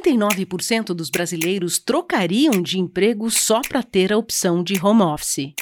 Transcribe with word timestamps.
89% 0.00 0.94
dos 0.94 1.10
brasileiros 1.10 1.78
trocariam 1.78 2.62
de 2.62 2.78
emprego 2.78 3.30
só 3.30 3.60
para 3.60 3.82
ter 3.82 4.10
a 4.12 4.18
opção 4.18 4.62
de 4.62 4.74
home 4.84 5.02
office. 5.02 5.52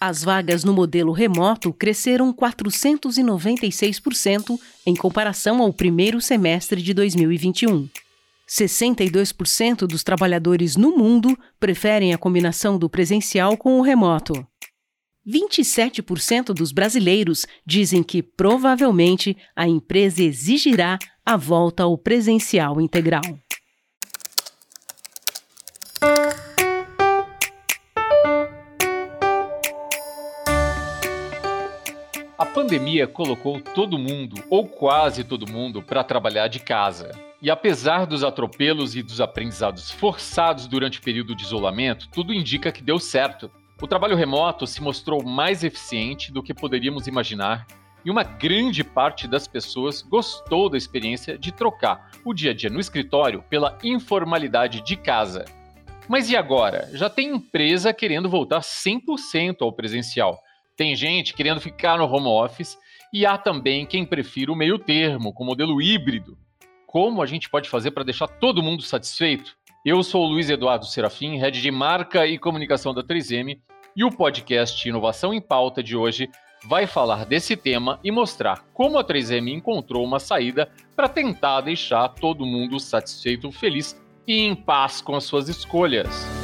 As 0.00 0.24
vagas 0.24 0.64
no 0.64 0.72
modelo 0.72 1.12
remoto 1.12 1.72
cresceram 1.72 2.32
496% 2.32 4.58
em 4.84 4.96
comparação 4.96 5.62
ao 5.62 5.72
primeiro 5.72 6.20
semestre 6.20 6.82
de 6.82 6.92
2021. 6.92 7.88
62% 8.48 9.86
dos 9.86 10.02
trabalhadores 10.02 10.74
no 10.76 10.96
mundo 10.96 11.38
preferem 11.60 12.12
a 12.12 12.18
combinação 12.18 12.76
do 12.76 12.90
presencial 12.90 13.56
com 13.56 13.78
o 13.78 13.82
remoto. 13.82 14.44
27% 15.26 16.52
dos 16.52 16.72
brasileiros 16.72 17.46
dizem 17.64 18.02
que 18.02 18.22
provavelmente 18.22 19.36
a 19.54 19.68
empresa 19.68 20.22
exigirá 20.22 20.98
a 21.24 21.36
volta 21.36 21.84
ao 21.84 21.96
presencial 21.96 22.80
integral. 22.80 23.22
Pandemia 32.72 33.06
colocou 33.06 33.60
todo 33.60 33.98
mundo, 33.98 34.42
ou 34.48 34.66
quase 34.66 35.22
todo 35.22 35.46
mundo, 35.46 35.82
para 35.82 36.02
trabalhar 36.02 36.48
de 36.48 36.58
casa. 36.58 37.10
E 37.42 37.50
apesar 37.50 38.06
dos 38.06 38.24
atropelos 38.24 38.96
e 38.96 39.02
dos 39.02 39.20
aprendizados 39.20 39.90
forçados 39.90 40.66
durante 40.66 40.98
o 40.98 41.02
período 41.02 41.36
de 41.36 41.44
isolamento, 41.44 42.08
tudo 42.08 42.32
indica 42.32 42.72
que 42.72 42.82
deu 42.82 42.98
certo. 42.98 43.50
O 43.82 43.86
trabalho 43.86 44.16
remoto 44.16 44.66
se 44.66 44.82
mostrou 44.82 45.22
mais 45.22 45.62
eficiente 45.62 46.32
do 46.32 46.42
que 46.42 46.54
poderíamos 46.54 47.06
imaginar 47.06 47.66
e 48.02 48.10
uma 48.10 48.22
grande 48.22 48.82
parte 48.82 49.28
das 49.28 49.46
pessoas 49.46 50.00
gostou 50.00 50.70
da 50.70 50.78
experiência 50.78 51.36
de 51.36 51.52
trocar 51.52 52.10
o 52.24 52.32
dia 52.32 52.52
a 52.52 52.54
dia 52.54 52.70
no 52.70 52.80
escritório 52.80 53.44
pela 53.50 53.76
informalidade 53.84 54.80
de 54.80 54.96
casa. 54.96 55.44
Mas 56.08 56.30
e 56.30 56.36
agora? 56.36 56.88
Já 56.94 57.10
tem 57.10 57.34
empresa 57.34 57.92
querendo 57.92 58.30
voltar 58.30 58.60
100% 58.60 59.56
ao 59.60 59.72
presencial. 59.74 60.42
Tem 60.76 60.96
gente 60.96 61.34
querendo 61.34 61.60
ficar 61.60 61.98
no 61.98 62.04
home 62.04 62.26
office 62.26 62.78
e 63.12 63.26
há 63.26 63.36
também 63.36 63.84
quem 63.84 64.06
prefira 64.06 64.50
o 64.50 64.56
meio 64.56 64.78
termo, 64.78 65.32
com 65.32 65.44
modelo 65.44 65.82
híbrido. 65.82 66.38
Como 66.86 67.22
a 67.22 67.26
gente 67.26 67.50
pode 67.50 67.68
fazer 67.68 67.90
para 67.90 68.04
deixar 68.04 68.26
todo 68.26 68.62
mundo 68.62 68.82
satisfeito? 68.82 69.54
Eu 69.84 70.02
sou 70.02 70.24
o 70.24 70.28
Luiz 70.28 70.48
Eduardo 70.48 70.86
Serafim, 70.86 71.36
head 71.36 71.60
de 71.60 71.70
marca 71.70 72.26
e 72.26 72.38
comunicação 72.38 72.94
da 72.94 73.02
3M, 73.02 73.60
e 73.94 74.04
o 74.04 74.10
podcast 74.10 74.88
Inovação 74.88 75.34
em 75.34 75.40
Pauta 75.40 75.82
de 75.82 75.94
hoje 75.94 76.30
vai 76.64 76.86
falar 76.86 77.26
desse 77.26 77.56
tema 77.56 77.98
e 78.02 78.10
mostrar 78.10 78.64
como 78.72 78.98
a 78.98 79.04
3M 79.04 79.52
encontrou 79.52 80.04
uma 80.04 80.18
saída 80.18 80.70
para 80.96 81.08
tentar 81.08 81.60
deixar 81.62 82.08
todo 82.08 82.46
mundo 82.46 82.80
satisfeito, 82.80 83.50
feliz 83.52 84.00
e 84.26 84.40
em 84.40 84.54
paz 84.54 85.00
com 85.00 85.14
as 85.14 85.24
suas 85.24 85.48
escolhas. 85.48 86.41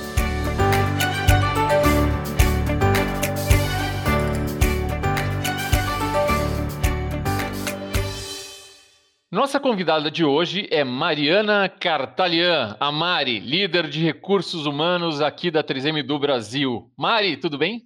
Nossa 9.30 9.60
convidada 9.60 10.10
de 10.10 10.24
hoje 10.24 10.66
é 10.70 10.82
Mariana 10.82 11.68
Cartalian, 11.68 12.74
a 12.80 12.90
Mari, 12.90 13.38
líder 13.38 13.86
de 13.86 14.02
recursos 14.02 14.64
humanos 14.64 15.20
aqui 15.20 15.50
da 15.50 15.62
3M 15.62 16.02
do 16.02 16.18
Brasil. 16.18 16.90
Mari, 16.96 17.36
tudo 17.36 17.58
bem? 17.58 17.82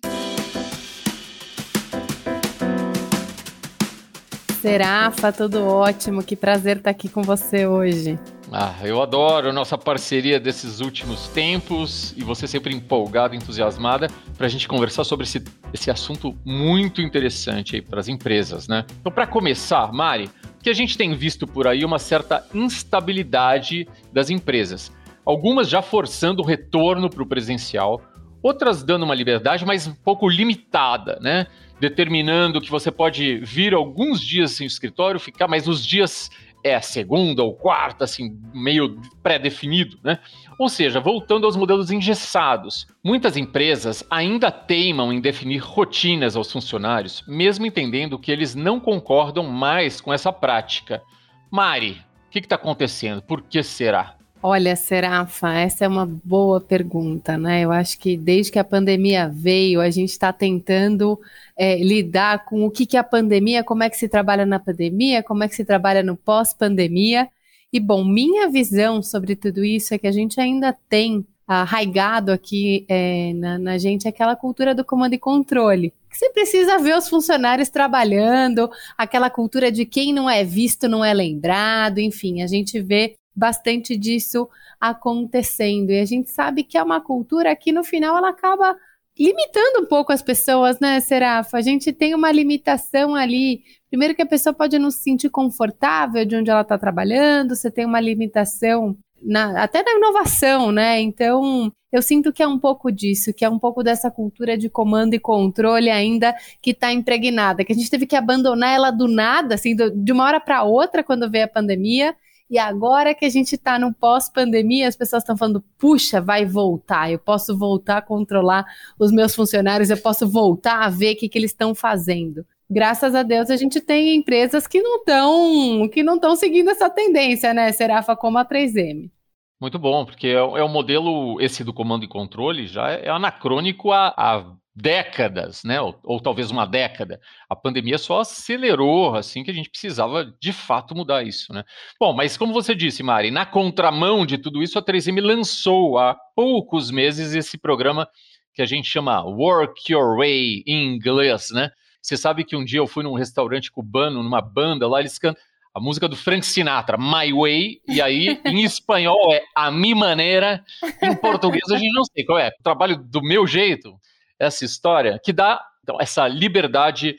Serafa, 4.60 5.32
tudo 5.32 5.66
ótimo. 5.66 6.22
Que 6.22 6.36
prazer 6.36 6.76
estar 6.76 6.90
aqui 6.90 7.08
com 7.08 7.22
você 7.22 7.66
hoje. 7.66 8.16
Ah, 8.52 8.76
eu 8.84 9.02
adoro 9.02 9.52
nossa 9.52 9.76
parceria 9.76 10.38
desses 10.38 10.78
últimos 10.78 11.26
tempos 11.26 12.14
e 12.16 12.22
você 12.22 12.46
sempre 12.46 12.72
empolgada, 12.72 13.34
entusiasmada 13.34 14.06
para 14.38 14.46
a 14.46 14.48
gente 14.48 14.68
conversar 14.68 15.02
sobre 15.02 15.24
esse, 15.24 15.42
esse 15.74 15.90
assunto 15.90 16.38
muito 16.44 17.02
interessante 17.02 17.74
aí 17.74 17.82
para 17.82 17.98
as 17.98 18.06
empresas, 18.06 18.68
né? 18.68 18.84
Então, 19.00 19.10
para 19.10 19.26
começar, 19.26 19.92
Mari, 19.92 20.30
que 20.62 20.70
a 20.70 20.74
gente 20.74 20.96
tem 20.96 21.14
visto 21.14 21.46
por 21.46 21.66
aí 21.66 21.84
uma 21.84 21.98
certa 21.98 22.46
instabilidade 22.54 23.88
das 24.12 24.30
empresas. 24.30 24.92
Algumas 25.24 25.68
já 25.68 25.82
forçando 25.82 26.42
o 26.42 26.44
retorno 26.44 27.10
para 27.10 27.22
o 27.22 27.26
presencial, 27.26 28.00
outras 28.42 28.82
dando 28.82 29.04
uma 29.04 29.14
liberdade, 29.14 29.64
mas 29.64 29.86
um 29.86 29.94
pouco 29.94 30.28
limitada, 30.28 31.18
né? 31.20 31.46
Determinando 31.80 32.60
que 32.60 32.70
você 32.70 32.90
pode 32.90 33.38
vir 33.38 33.74
alguns 33.74 34.20
dias 34.20 34.52
sem 34.52 34.66
escritório, 34.66 35.18
ficar, 35.18 35.48
mas 35.48 35.66
os 35.66 35.84
dias 35.84 36.30
é 36.64 36.80
segunda 36.80 37.42
ou 37.42 37.54
quarta, 37.54 38.04
assim, 38.04 38.38
meio 38.54 39.00
pré-definido, 39.22 39.98
né? 40.02 40.18
Ou 40.58 40.68
seja, 40.68 41.00
voltando 41.00 41.44
aos 41.44 41.56
modelos 41.56 41.90
engessados. 41.90 42.86
Muitas 43.02 43.36
empresas 43.36 44.04
ainda 44.08 44.50
teimam 44.50 45.12
em 45.12 45.20
definir 45.20 45.58
rotinas 45.58 46.36
aos 46.36 46.52
funcionários, 46.52 47.24
mesmo 47.26 47.66
entendendo 47.66 48.18
que 48.18 48.30
eles 48.30 48.54
não 48.54 48.78
concordam 48.78 49.44
mais 49.44 50.00
com 50.00 50.12
essa 50.12 50.32
prática. 50.32 51.02
Mari, 51.50 52.00
o 52.26 52.30
que 52.30 52.38
está 52.38 52.54
acontecendo? 52.54 53.20
Por 53.22 53.42
que 53.42 53.62
será? 53.62 54.16
Olha, 54.44 54.74
Serafa, 54.74 55.52
essa 55.54 55.84
é 55.84 55.88
uma 55.88 56.04
boa 56.04 56.60
pergunta, 56.60 57.38
né? 57.38 57.60
Eu 57.60 57.70
acho 57.70 57.96
que 57.96 58.16
desde 58.16 58.50
que 58.50 58.58
a 58.58 58.64
pandemia 58.64 59.28
veio, 59.28 59.80
a 59.80 59.88
gente 59.88 60.10
está 60.10 60.32
tentando 60.32 61.16
é, 61.56 61.76
lidar 61.76 62.44
com 62.44 62.64
o 62.64 62.70
que, 62.70 62.84
que 62.84 62.96
é 62.96 63.00
a 63.00 63.04
pandemia, 63.04 63.62
como 63.62 63.84
é 63.84 63.88
que 63.88 63.96
se 63.96 64.08
trabalha 64.08 64.44
na 64.44 64.58
pandemia, 64.58 65.22
como 65.22 65.44
é 65.44 65.48
que 65.48 65.54
se 65.54 65.64
trabalha 65.64 66.02
no 66.02 66.16
pós-pandemia. 66.16 67.28
E, 67.72 67.78
bom, 67.78 68.04
minha 68.04 68.48
visão 68.50 69.00
sobre 69.00 69.36
tudo 69.36 69.64
isso 69.64 69.94
é 69.94 69.98
que 69.98 70.08
a 70.08 70.12
gente 70.12 70.40
ainda 70.40 70.76
tem 70.88 71.24
arraigado 71.46 72.32
aqui 72.32 72.84
é, 72.88 73.32
na, 73.34 73.58
na 73.60 73.78
gente 73.78 74.08
aquela 74.08 74.34
cultura 74.34 74.74
do 74.74 74.84
comando 74.84 75.14
e 75.14 75.18
controle. 75.18 75.92
Que 76.10 76.18
você 76.18 76.30
precisa 76.30 76.78
ver 76.78 76.96
os 76.96 77.08
funcionários 77.08 77.68
trabalhando, 77.68 78.68
aquela 78.98 79.30
cultura 79.30 79.70
de 79.70 79.86
quem 79.86 80.12
não 80.12 80.28
é 80.28 80.42
visto 80.42 80.88
não 80.88 81.04
é 81.04 81.14
lembrado, 81.14 81.98
enfim, 81.98 82.42
a 82.42 82.46
gente 82.48 82.80
vê 82.80 83.16
bastante 83.34 83.96
disso 83.96 84.48
acontecendo. 84.80 85.90
E 85.90 86.00
a 86.00 86.04
gente 86.04 86.30
sabe 86.30 86.64
que 86.64 86.76
é 86.76 86.82
uma 86.82 87.00
cultura 87.00 87.54
que 87.56 87.72
no 87.72 87.84
final 87.84 88.16
ela 88.16 88.30
acaba 88.30 88.76
limitando 89.18 89.80
um 89.82 89.86
pouco 89.86 90.12
as 90.12 90.22
pessoas, 90.22 90.80
né, 90.80 90.98
Serafa? 91.00 91.58
A 91.58 91.60
gente 91.60 91.92
tem 91.92 92.14
uma 92.14 92.32
limitação 92.32 93.14
ali. 93.14 93.62
Primeiro 93.90 94.14
que 94.14 94.22
a 94.22 94.26
pessoa 94.26 94.54
pode 94.54 94.78
não 94.78 94.90
se 94.90 95.02
sentir 95.02 95.28
confortável 95.28 96.24
de 96.24 96.36
onde 96.36 96.50
ela 96.50 96.62
está 96.62 96.78
trabalhando, 96.78 97.54
você 97.54 97.70
tem 97.70 97.84
uma 97.84 98.00
limitação 98.00 98.96
na, 99.22 99.62
até 99.62 99.82
na 99.82 99.92
inovação, 99.92 100.72
né? 100.72 101.00
Então, 101.00 101.70
eu 101.92 102.02
sinto 102.02 102.32
que 102.32 102.42
é 102.42 102.48
um 102.48 102.58
pouco 102.58 102.90
disso, 102.90 103.32
que 103.32 103.44
é 103.44 103.48
um 103.48 103.58
pouco 103.58 103.82
dessa 103.82 104.10
cultura 104.10 104.56
de 104.56 104.68
comando 104.68 105.14
e 105.14 105.20
controle 105.20 105.90
ainda 105.90 106.34
que 106.60 106.70
está 106.70 106.92
impregnada, 106.92 107.64
que 107.64 107.72
a 107.72 107.76
gente 107.76 107.90
teve 107.90 108.06
que 108.06 108.16
abandonar 108.16 108.74
ela 108.74 108.90
do 108.90 109.06
nada, 109.06 109.54
assim, 109.54 109.76
do, 109.76 109.90
de 109.90 110.10
uma 110.10 110.24
hora 110.24 110.40
para 110.40 110.64
outra, 110.64 111.04
quando 111.04 111.30
veio 111.30 111.44
a 111.44 111.48
pandemia, 111.48 112.16
e 112.52 112.58
agora 112.58 113.14
que 113.14 113.24
a 113.24 113.30
gente 113.30 113.54
está 113.54 113.78
no 113.78 113.94
pós-pandemia, 113.94 114.86
as 114.86 114.94
pessoas 114.94 115.22
estão 115.22 115.38
falando: 115.38 115.64
puxa, 115.78 116.20
vai 116.20 116.44
voltar, 116.44 117.10
eu 117.10 117.18
posso 117.18 117.56
voltar 117.56 117.96
a 117.96 118.02
controlar 118.02 118.66
os 118.98 119.10
meus 119.10 119.34
funcionários, 119.34 119.88
eu 119.88 119.96
posso 119.96 120.28
voltar 120.28 120.84
a 120.84 120.90
ver 120.90 121.14
o 121.14 121.16
que, 121.16 121.30
que 121.30 121.38
eles 121.38 121.50
estão 121.50 121.74
fazendo. 121.74 122.44
Graças 122.70 123.14
a 123.14 123.22
Deus 123.22 123.48
a 123.48 123.56
gente 123.56 123.80
tem 123.80 124.14
empresas 124.14 124.66
que 124.66 124.82
não 124.82 124.98
estão 124.98 125.88
que 125.88 126.02
não 126.02 126.16
estão 126.16 126.36
seguindo 126.36 126.68
essa 126.68 126.90
tendência, 126.90 127.54
né, 127.54 127.72
Serafa, 127.72 128.14
como 128.14 128.36
a 128.36 128.44
3M. 128.44 129.10
Muito 129.58 129.78
bom, 129.78 130.04
porque 130.04 130.26
é, 130.26 130.34
é 130.34 130.62
o 130.62 130.68
modelo, 130.68 131.40
esse 131.40 131.64
do 131.64 131.72
comando 131.72 132.04
e 132.04 132.08
controle, 132.08 132.66
já 132.66 132.90
é 132.90 133.08
anacrônico 133.08 133.92
há, 133.92 134.12
há 134.14 134.44
décadas, 134.74 135.62
né? 135.64 135.80
Ou, 135.80 135.98
ou, 136.02 136.20
talvez 136.20 136.50
uma 136.50 136.66
década. 136.66 137.20
A 137.48 137.54
pandemia 137.54 137.98
só 137.98 138.20
acelerou, 138.20 139.14
assim, 139.14 139.44
que 139.44 139.50
a 139.50 139.54
gente 139.54 139.70
precisava 139.70 140.32
de 140.40 140.52
fato 140.52 140.94
mudar 140.94 141.22
isso, 141.22 141.52
né? 141.52 141.62
Bom, 142.00 142.12
mas 142.12 142.36
como 142.36 142.52
você 142.52 142.74
disse, 142.74 143.02
Mari, 143.02 143.30
na 143.30 143.44
contramão 143.44 144.24
de 144.24 144.38
tudo 144.38 144.62
isso, 144.62 144.78
a 144.78 144.82
3M 144.82 145.20
lançou 145.20 145.98
há 145.98 146.14
poucos 146.34 146.90
meses 146.90 147.34
esse 147.34 147.58
programa 147.58 148.08
que 148.54 148.62
a 148.62 148.66
gente 148.66 148.88
chama 148.88 149.22
Work 149.22 149.92
Your 149.92 150.16
Way 150.16 150.64
em 150.66 150.94
inglês, 150.94 151.50
né? 151.50 151.70
Você 152.00 152.16
sabe 152.16 152.44
que 152.44 152.56
um 152.56 152.64
dia 152.64 152.80
eu 152.80 152.86
fui 152.86 153.04
num 153.04 153.14
restaurante 153.14 153.70
cubano, 153.70 154.22
numa 154.22 154.40
banda 154.40 154.88
lá, 154.88 155.00
eles 155.00 155.18
cantam 155.18 155.40
a 155.74 155.80
música 155.80 156.06
do 156.06 156.16
Frank 156.16 156.44
Sinatra, 156.44 156.98
My 156.98 157.32
Way, 157.32 157.80
e 157.88 158.02
aí 158.02 158.38
em 158.44 158.62
espanhol 158.62 159.32
é 159.32 159.42
A 159.56 159.70
Mi 159.70 159.94
Maneira, 159.94 160.62
em 161.02 161.14
português 161.16 161.70
a 161.70 161.78
gente 161.78 161.94
não 161.94 162.04
sei 162.04 162.24
qual 162.24 162.38
é, 162.38 162.50
trabalho 162.62 162.98
do 162.98 163.22
meu 163.22 163.46
jeito 163.46 163.98
essa 164.42 164.64
história, 164.64 165.20
que 165.22 165.32
dá 165.32 165.60
então, 165.82 165.96
essa 166.00 166.28
liberdade 166.28 167.16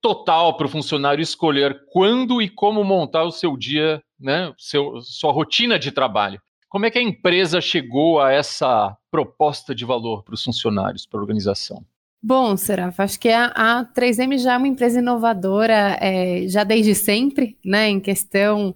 total 0.00 0.56
para 0.56 0.66
o 0.66 0.70
funcionário 0.70 1.22
escolher 1.22 1.82
quando 1.92 2.40
e 2.40 2.48
como 2.48 2.82
montar 2.82 3.24
o 3.24 3.30
seu 3.30 3.56
dia, 3.56 4.02
né, 4.18 4.52
seu, 4.58 5.00
sua 5.02 5.32
rotina 5.32 5.78
de 5.78 5.92
trabalho. 5.92 6.40
Como 6.68 6.86
é 6.86 6.90
que 6.90 6.98
a 6.98 7.02
empresa 7.02 7.60
chegou 7.60 8.20
a 8.20 8.32
essa 8.32 8.96
proposta 9.10 9.74
de 9.74 9.84
valor 9.84 10.22
para 10.22 10.34
os 10.34 10.42
funcionários, 10.42 11.04
para 11.04 11.18
a 11.18 11.22
organização? 11.22 11.84
Bom, 12.22 12.56
Seraf, 12.56 13.00
acho 13.00 13.18
que 13.18 13.30
a, 13.30 13.46
a 13.46 13.84
3M 13.84 14.38
já 14.38 14.54
é 14.54 14.56
uma 14.56 14.68
empresa 14.68 15.00
inovadora 15.00 15.96
é, 16.00 16.46
já 16.48 16.64
desde 16.64 16.94
sempre, 16.94 17.58
né, 17.64 17.88
em 17.88 17.98
questão 17.98 18.74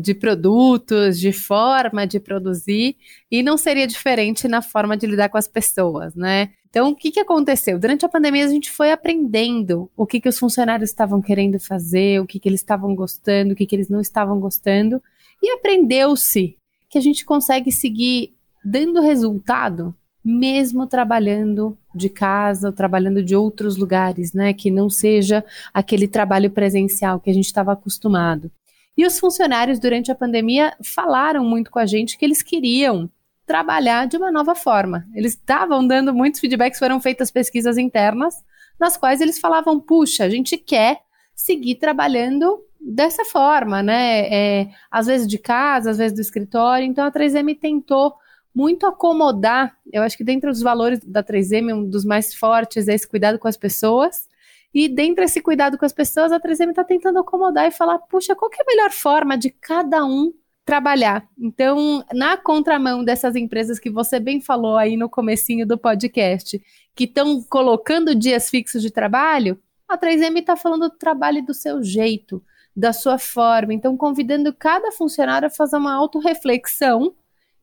de 0.00 0.14
produtos, 0.14 1.18
de 1.18 1.32
forma 1.32 2.06
de 2.06 2.20
produzir, 2.20 2.96
e 3.30 3.42
não 3.42 3.56
seria 3.56 3.86
diferente 3.86 4.46
na 4.46 4.62
forma 4.62 4.96
de 4.96 5.06
lidar 5.06 5.28
com 5.28 5.38
as 5.38 5.48
pessoas, 5.48 6.14
né? 6.14 6.50
Então, 6.68 6.90
o 6.90 6.96
que, 6.96 7.12
que 7.12 7.20
aconteceu? 7.20 7.78
Durante 7.78 8.04
a 8.04 8.08
pandemia, 8.08 8.44
a 8.44 8.48
gente 8.48 8.70
foi 8.70 8.90
aprendendo 8.90 9.90
o 9.96 10.04
que, 10.06 10.20
que 10.20 10.28
os 10.28 10.38
funcionários 10.38 10.90
estavam 10.90 11.22
querendo 11.22 11.58
fazer, 11.60 12.20
o 12.20 12.26
que, 12.26 12.38
que 12.38 12.48
eles 12.48 12.60
estavam 12.60 12.94
gostando, 12.94 13.52
o 13.52 13.56
que, 13.56 13.64
que 13.64 13.76
eles 13.76 13.88
não 13.88 14.00
estavam 14.00 14.40
gostando, 14.40 15.00
e 15.42 15.50
aprendeu-se 15.50 16.56
que 16.90 16.98
a 16.98 17.00
gente 17.00 17.24
consegue 17.24 17.70
seguir 17.70 18.34
dando 18.64 19.00
resultado 19.00 19.94
mesmo 20.24 20.86
trabalhando 20.86 21.76
de 21.94 22.08
casa 22.08 22.68
ou 22.68 22.72
trabalhando 22.72 23.22
de 23.22 23.36
outros 23.36 23.76
lugares, 23.76 24.32
né, 24.32 24.54
que 24.54 24.70
não 24.70 24.88
seja 24.88 25.44
aquele 25.72 26.08
trabalho 26.08 26.50
presencial 26.50 27.20
que 27.20 27.28
a 27.28 27.34
gente 27.34 27.44
estava 27.44 27.72
acostumado. 27.72 28.50
E 28.96 29.04
os 29.04 29.18
funcionários 29.18 29.78
durante 29.78 30.12
a 30.12 30.14
pandemia 30.14 30.76
falaram 30.82 31.44
muito 31.44 31.70
com 31.70 31.78
a 31.78 31.86
gente 31.86 32.16
que 32.16 32.24
eles 32.24 32.42
queriam 32.42 33.10
trabalhar 33.46 34.06
de 34.06 34.16
uma 34.16 34.30
nova 34.30 34.54
forma. 34.54 35.06
Eles 35.14 35.32
estavam 35.32 35.86
dando 35.86 36.14
muitos 36.14 36.40
feedbacks, 36.40 36.78
foram 36.78 37.00
feitas 37.00 37.30
pesquisas 37.30 37.76
internas, 37.76 38.42
nas 38.78 38.96
quais 38.96 39.20
eles 39.20 39.38
falavam: 39.38 39.80
puxa, 39.80 40.24
a 40.24 40.30
gente 40.30 40.56
quer 40.56 41.00
seguir 41.34 41.76
trabalhando 41.76 42.62
dessa 42.80 43.24
forma, 43.24 43.82
né? 43.82 44.28
É, 44.32 44.68
às 44.90 45.06
vezes 45.06 45.26
de 45.26 45.38
casa, 45.38 45.90
às 45.90 45.98
vezes 45.98 46.14
do 46.14 46.20
escritório. 46.20 46.86
Então 46.86 47.04
a 47.04 47.10
3M 47.10 47.58
tentou 47.58 48.14
muito 48.54 48.86
acomodar. 48.86 49.76
Eu 49.92 50.02
acho 50.02 50.16
que 50.16 50.24
dentro 50.24 50.50
dos 50.50 50.60
valores 50.60 51.00
da 51.00 51.22
3M, 51.22 51.74
um 51.74 51.88
dos 51.88 52.04
mais 52.04 52.34
fortes 52.34 52.86
é 52.86 52.94
esse 52.94 53.08
cuidado 53.08 53.38
com 53.38 53.48
as 53.48 53.56
pessoas. 53.56 54.28
E 54.74 54.88
dentro 54.88 55.22
desse 55.22 55.40
cuidado 55.40 55.78
com 55.78 55.86
as 55.86 55.92
pessoas, 55.92 56.32
a 56.32 56.40
3M 56.40 56.70
está 56.70 56.82
tentando 56.82 57.20
acomodar 57.20 57.66
e 57.66 57.70
falar, 57.70 57.98
puxa, 58.00 58.34
qual 58.34 58.50
é 58.52 58.60
a 58.60 58.66
melhor 58.66 58.90
forma 58.90 59.38
de 59.38 59.48
cada 59.48 60.04
um 60.04 60.32
trabalhar? 60.64 61.28
Então, 61.38 62.04
na 62.12 62.36
contramão 62.36 63.04
dessas 63.04 63.36
empresas 63.36 63.78
que 63.78 63.88
você 63.88 64.18
bem 64.18 64.40
falou 64.40 64.76
aí 64.76 64.96
no 64.96 65.08
comecinho 65.08 65.64
do 65.64 65.78
podcast, 65.78 66.60
que 66.96 67.04
estão 67.04 67.40
colocando 67.44 68.16
dias 68.16 68.50
fixos 68.50 68.82
de 68.82 68.90
trabalho, 68.90 69.60
a 69.88 69.96
3M 69.96 70.40
está 70.40 70.56
falando 70.56 70.88
do 70.88 70.98
trabalho 70.98 71.44
do 71.44 71.54
seu 71.54 71.80
jeito, 71.80 72.42
da 72.74 72.92
sua 72.92 73.16
forma. 73.16 73.72
Então, 73.72 73.96
convidando 73.96 74.52
cada 74.52 74.90
funcionário 74.90 75.46
a 75.46 75.50
fazer 75.50 75.76
uma 75.76 75.94
autorreflexão 75.94 77.14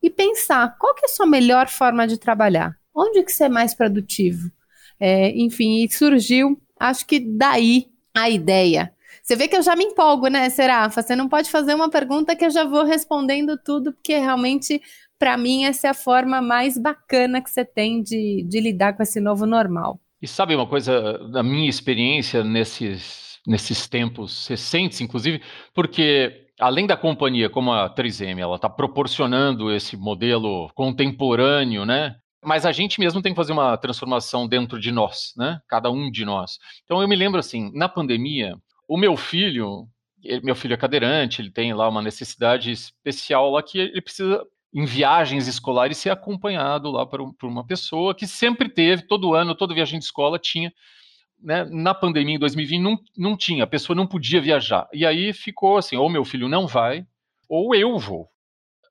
e 0.02 0.08
pensar 0.08 0.78
qual 0.78 0.94
que 0.94 1.04
é 1.04 1.10
a 1.10 1.12
sua 1.12 1.26
melhor 1.26 1.68
forma 1.68 2.06
de 2.06 2.16
trabalhar, 2.16 2.74
onde 2.94 3.22
que 3.22 3.32
você 3.32 3.44
é 3.44 3.48
mais 3.50 3.74
produtivo. 3.74 4.50
É, 4.98 5.30
enfim, 5.36 5.86
surgiu, 5.90 6.58
acho 6.88 7.06
que 7.06 7.20
daí 7.20 7.86
a 8.14 8.28
ideia. 8.28 8.92
Você 9.22 9.36
vê 9.36 9.46
que 9.46 9.56
eu 9.56 9.62
já 9.62 9.76
me 9.76 9.84
empolgo, 9.84 10.28
né, 10.28 10.50
Serafa? 10.50 11.00
Você 11.00 11.14
não 11.14 11.28
pode 11.28 11.50
fazer 11.50 11.74
uma 11.74 11.88
pergunta 11.88 12.34
que 12.34 12.44
eu 12.44 12.50
já 12.50 12.64
vou 12.64 12.84
respondendo 12.84 13.56
tudo, 13.56 13.92
porque 13.92 14.18
realmente, 14.18 14.82
para 15.18 15.36
mim, 15.36 15.64
essa 15.64 15.86
é 15.86 15.90
a 15.90 15.94
forma 15.94 16.42
mais 16.42 16.76
bacana 16.76 17.40
que 17.40 17.50
você 17.50 17.64
tem 17.64 18.02
de, 18.02 18.44
de 18.48 18.60
lidar 18.60 18.94
com 18.94 19.02
esse 19.02 19.20
novo 19.20 19.46
normal. 19.46 20.00
E 20.20 20.26
sabe 20.26 20.54
uma 20.54 20.66
coisa, 20.66 21.18
da 21.30 21.42
minha 21.42 21.68
experiência 21.68 22.42
nesses, 22.42 23.38
nesses 23.46 23.88
tempos 23.88 24.46
recentes, 24.48 25.00
inclusive, 25.00 25.40
porque 25.72 26.46
além 26.58 26.86
da 26.86 26.96
companhia 26.96 27.48
como 27.48 27.72
a 27.72 27.92
3M, 27.92 28.38
ela 28.38 28.56
está 28.56 28.68
proporcionando 28.68 29.72
esse 29.72 29.96
modelo 29.96 30.70
contemporâneo, 30.74 31.84
né? 31.84 32.16
Mas 32.42 32.66
a 32.66 32.72
gente 32.72 32.98
mesmo 32.98 33.22
tem 33.22 33.32
que 33.32 33.36
fazer 33.36 33.52
uma 33.52 33.76
transformação 33.76 34.48
dentro 34.48 34.80
de 34.80 34.90
nós, 34.90 35.32
né? 35.36 35.60
Cada 35.68 35.90
um 35.90 36.10
de 36.10 36.24
nós. 36.24 36.58
Então 36.84 37.00
eu 37.00 37.08
me 37.08 37.16
lembro 37.16 37.38
assim, 37.38 37.70
na 37.74 37.88
pandemia, 37.88 38.56
o 38.88 38.96
meu 38.96 39.16
filho, 39.16 39.86
meu 40.42 40.54
filho 40.54 40.74
é 40.74 40.76
cadeirante, 40.76 41.40
ele 41.40 41.50
tem 41.50 41.72
lá 41.72 41.88
uma 41.88 42.02
necessidade 42.02 42.72
especial 42.72 43.50
lá 43.50 43.62
que 43.62 43.78
ele 43.78 44.02
precisa 44.02 44.44
em 44.74 44.84
viagens 44.84 45.46
escolares 45.46 45.98
ser 45.98 46.10
acompanhado 46.10 46.90
lá 46.90 47.06
por, 47.06 47.32
por 47.34 47.48
uma 47.48 47.64
pessoa 47.64 48.14
que 48.14 48.26
sempre 48.26 48.68
teve, 48.68 49.02
todo 49.02 49.34
ano, 49.34 49.54
toda 49.54 49.74
viagem 49.74 49.98
de 49.98 50.04
escola 50.04 50.38
tinha 50.38 50.72
né, 51.42 51.64
na 51.64 51.92
pandemia 51.92 52.36
em 52.36 52.38
2020 52.38 52.80
não, 52.80 52.98
não 53.16 53.36
tinha, 53.36 53.64
a 53.64 53.66
pessoa 53.66 53.96
não 53.96 54.06
podia 54.06 54.40
viajar. 54.40 54.88
E 54.92 55.04
aí 55.04 55.32
ficou 55.32 55.76
assim, 55.76 55.96
ou 55.96 56.08
meu 56.08 56.24
filho 56.24 56.48
não 56.48 56.66
vai, 56.66 57.04
ou 57.48 57.74
eu 57.74 57.98
vou. 57.98 58.28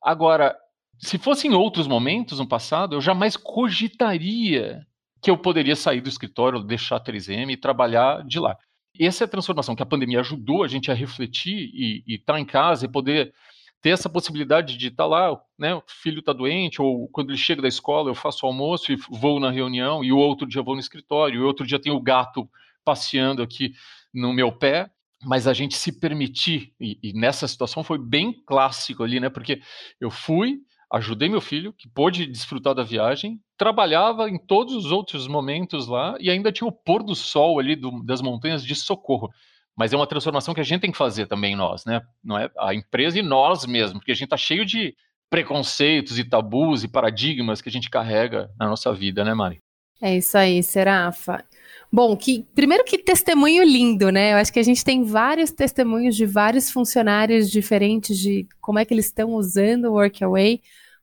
Agora, 0.03 0.55
se 1.01 1.17
fosse 1.17 1.47
em 1.47 1.53
outros 1.53 1.87
momentos 1.87 2.39
no 2.39 2.47
passado, 2.47 2.95
eu 2.95 3.01
jamais 3.01 3.35
cogitaria 3.35 4.85
que 5.21 5.29
eu 5.29 5.37
poderia 5.37 5.75
sair 5.75 6.01
do 6.01 6.09
escritório, 6.09 6.63
deixar 6.63 6.97
a 6.97 7.03
3M 7.03 7.51
e 7.51 7.57
trabalhar 7.57 8.23
de 8.23 8.39
lá. 8.39 8.57
Essa 8.99 9.23
é 9.23 9.25
a 9.25 9.29
transformação 9.29 9.75
que 9.75 9.83
a 9.83 9.85
pandemia 9.85 10.19
ajudou 10.19 10.63
a 10.63 10.67
gente 10.67 10.91
a 10.91 10.93
refletir 10.93 11.71
e 11.73 12.03
estar 12.07 12.33
tá 12.33 12.39
em 12.39 12.45
casa 12.45 12.85
e 12.85 12.91
poder 12.91 13.33
ter 13.81 13.89
essa 13.89 14.09
possibilidade 14.09 14.77
de 14.77 14.87
estar 14.87 15.03
tá 15.03 15.07
lá, 15.07 15.41
né, 15.57 15.73
o 15.73 15.83
filho 15.87 16.19
está 16.19 16.31
doente, 16.31 16.81
ou 16.81 17.07
quando 17.07 17.31
ele 17.31 17.37
chega 17.37 17.63
da 17.63 17.67
escola 17.67 18.09
eu 18.09 18.15
faço 18.15 18.45
o 18.45 18.47
almoço 18.47 18.91
e 18.91 18.95
vou 19.09 19.39
na 19.39 19.49
reunião, 19.49 20.03
e 20.03 20.11
o 20.11 20.17
outro 20.17 20.47
dia 20.47 20.61
vou 20.61 20.75
no 20.75 20.79
escritório, 20.79 21.39
e 21.39 21.43
o 21.43 21.47
outro 21.47 21.65
dia 21.65 21.79
tem 21.79 21.91
o 21.91 21.99
gato 21.99 22.47
passeando 22.85 23.41
aqui 23.41 23.73
no 24.13 24.33
meu 24.33 24.51
pé, 24.51 24.91
mas 25.23 25.47
a 25.47 25.53
gente 25.53 25.75
se 25.75 25.99
permitir, 25.99 26.73
e, 26.79 26.99
e 27.01 27.13
nessa 27.13 27.47
situação 27.47 27.83
foi 27.83 27.97
bem 27.97 28.31
clássico 28.45 29.03
ali, 29.03 29.19
né, 29.19 29.29
porque 29.29 29.61
eu 29.99 30.11
fui, 30.11 30.59
ajudei 30.91 31.29
meu 31.29 31.41
filho, 31.41 31.73
que 31.73 31.87
pôde 31.87 32.25
desfrutar 32.25 32.73
da 32.73 32.83
viagem, 32.83 33.39
trabalhava 33.57 34.29
em 34.29 34.37
todos 34.37 34.75
os 34.75 34.91
outros 34.91 35.27
momentos 35.27 35.87
lá, 35.87 36.15
e 36.19 36.29
ainda 36.29 36.51
tinha 36.51 36.67
o 36.67 36.71
pôr 36.71 37.03
do 37.03 37.15
sol 37.15 37.59
ali 37.59 37.75
do, 37.75 38.03
das 38.03 38.21
montanhas 38.21 38.63
de 38.63 38.75
socorro 38.75 39.29
mas 39.75 39.93
é 39.93 39.95
uma 39.95 40.07
transformação 40.07 40.53
que 40.53 40.61
a 40.61 40.63
gente 40.63 40.81
tem 40.81 40.91
que 40.91 40.97
fazer 40.97 41.27
também 41.27 41.55
nós, 41.55 41.85
né? 41.85 42.01
Não 42.23 42.37
é 42.37 42.49
a 42.59 42.73
empresa 42.73 43.17
e 43.17 43.21
nós 43.21 43.65
mesmos, 43.65 43.99
porque 43.99 44.11
a 44.11 44.15
gente 44.15 44.25
está 44.25 44.37
cheio 44.37 44.65
de 44.65 44.95
preconceitos 45.29 46.19
e 46.19 46.23
tabus 46.23 46.83
e 46.83 46.87
paradigmas 46.87 47.61
que 47.61 47.69
a 47.69 47.71
gente 47.71 47.89
carrega 47.89 48.51
na 48.59 48.67
nossa 48.67 48.93
vida, 48.93 49.23
né, 49.23 49.33
Mari? 49.33 49.59
É 50.01 50.17
isso 50.17 50.37
aí, 50.37 50.61
Serafa. 50.61 51.43
Bom, 51.91 52.15
que 52.15 52.45
primeiro 52.55 52.85
que 52.85 52.97
testemunho 52.97 53.63
lindo, 53.63 54.11
né? 54.11 54.33
Eu 54.33 54.37
acho 54.37 54.53
que 54.53 54.59
a 54.59 54.63
gente 54.63 54.83
tem 54.83 55.03
vários 55.03 55.51
testemunhos 55.51 56.15
de 56.15 56.25
vários 56.25 56.71
funcionários 56.71 57.49
diferentes 57.49 58.17
de 58.17 58.47
como 58.61 58.79
é 58.79 58.85
que 58.85 58.93
eles 58.93 59.07
estão 59.07 59.31
usando 59.31 59.85
o 59.85 59.93
Workaway 59.93 60.61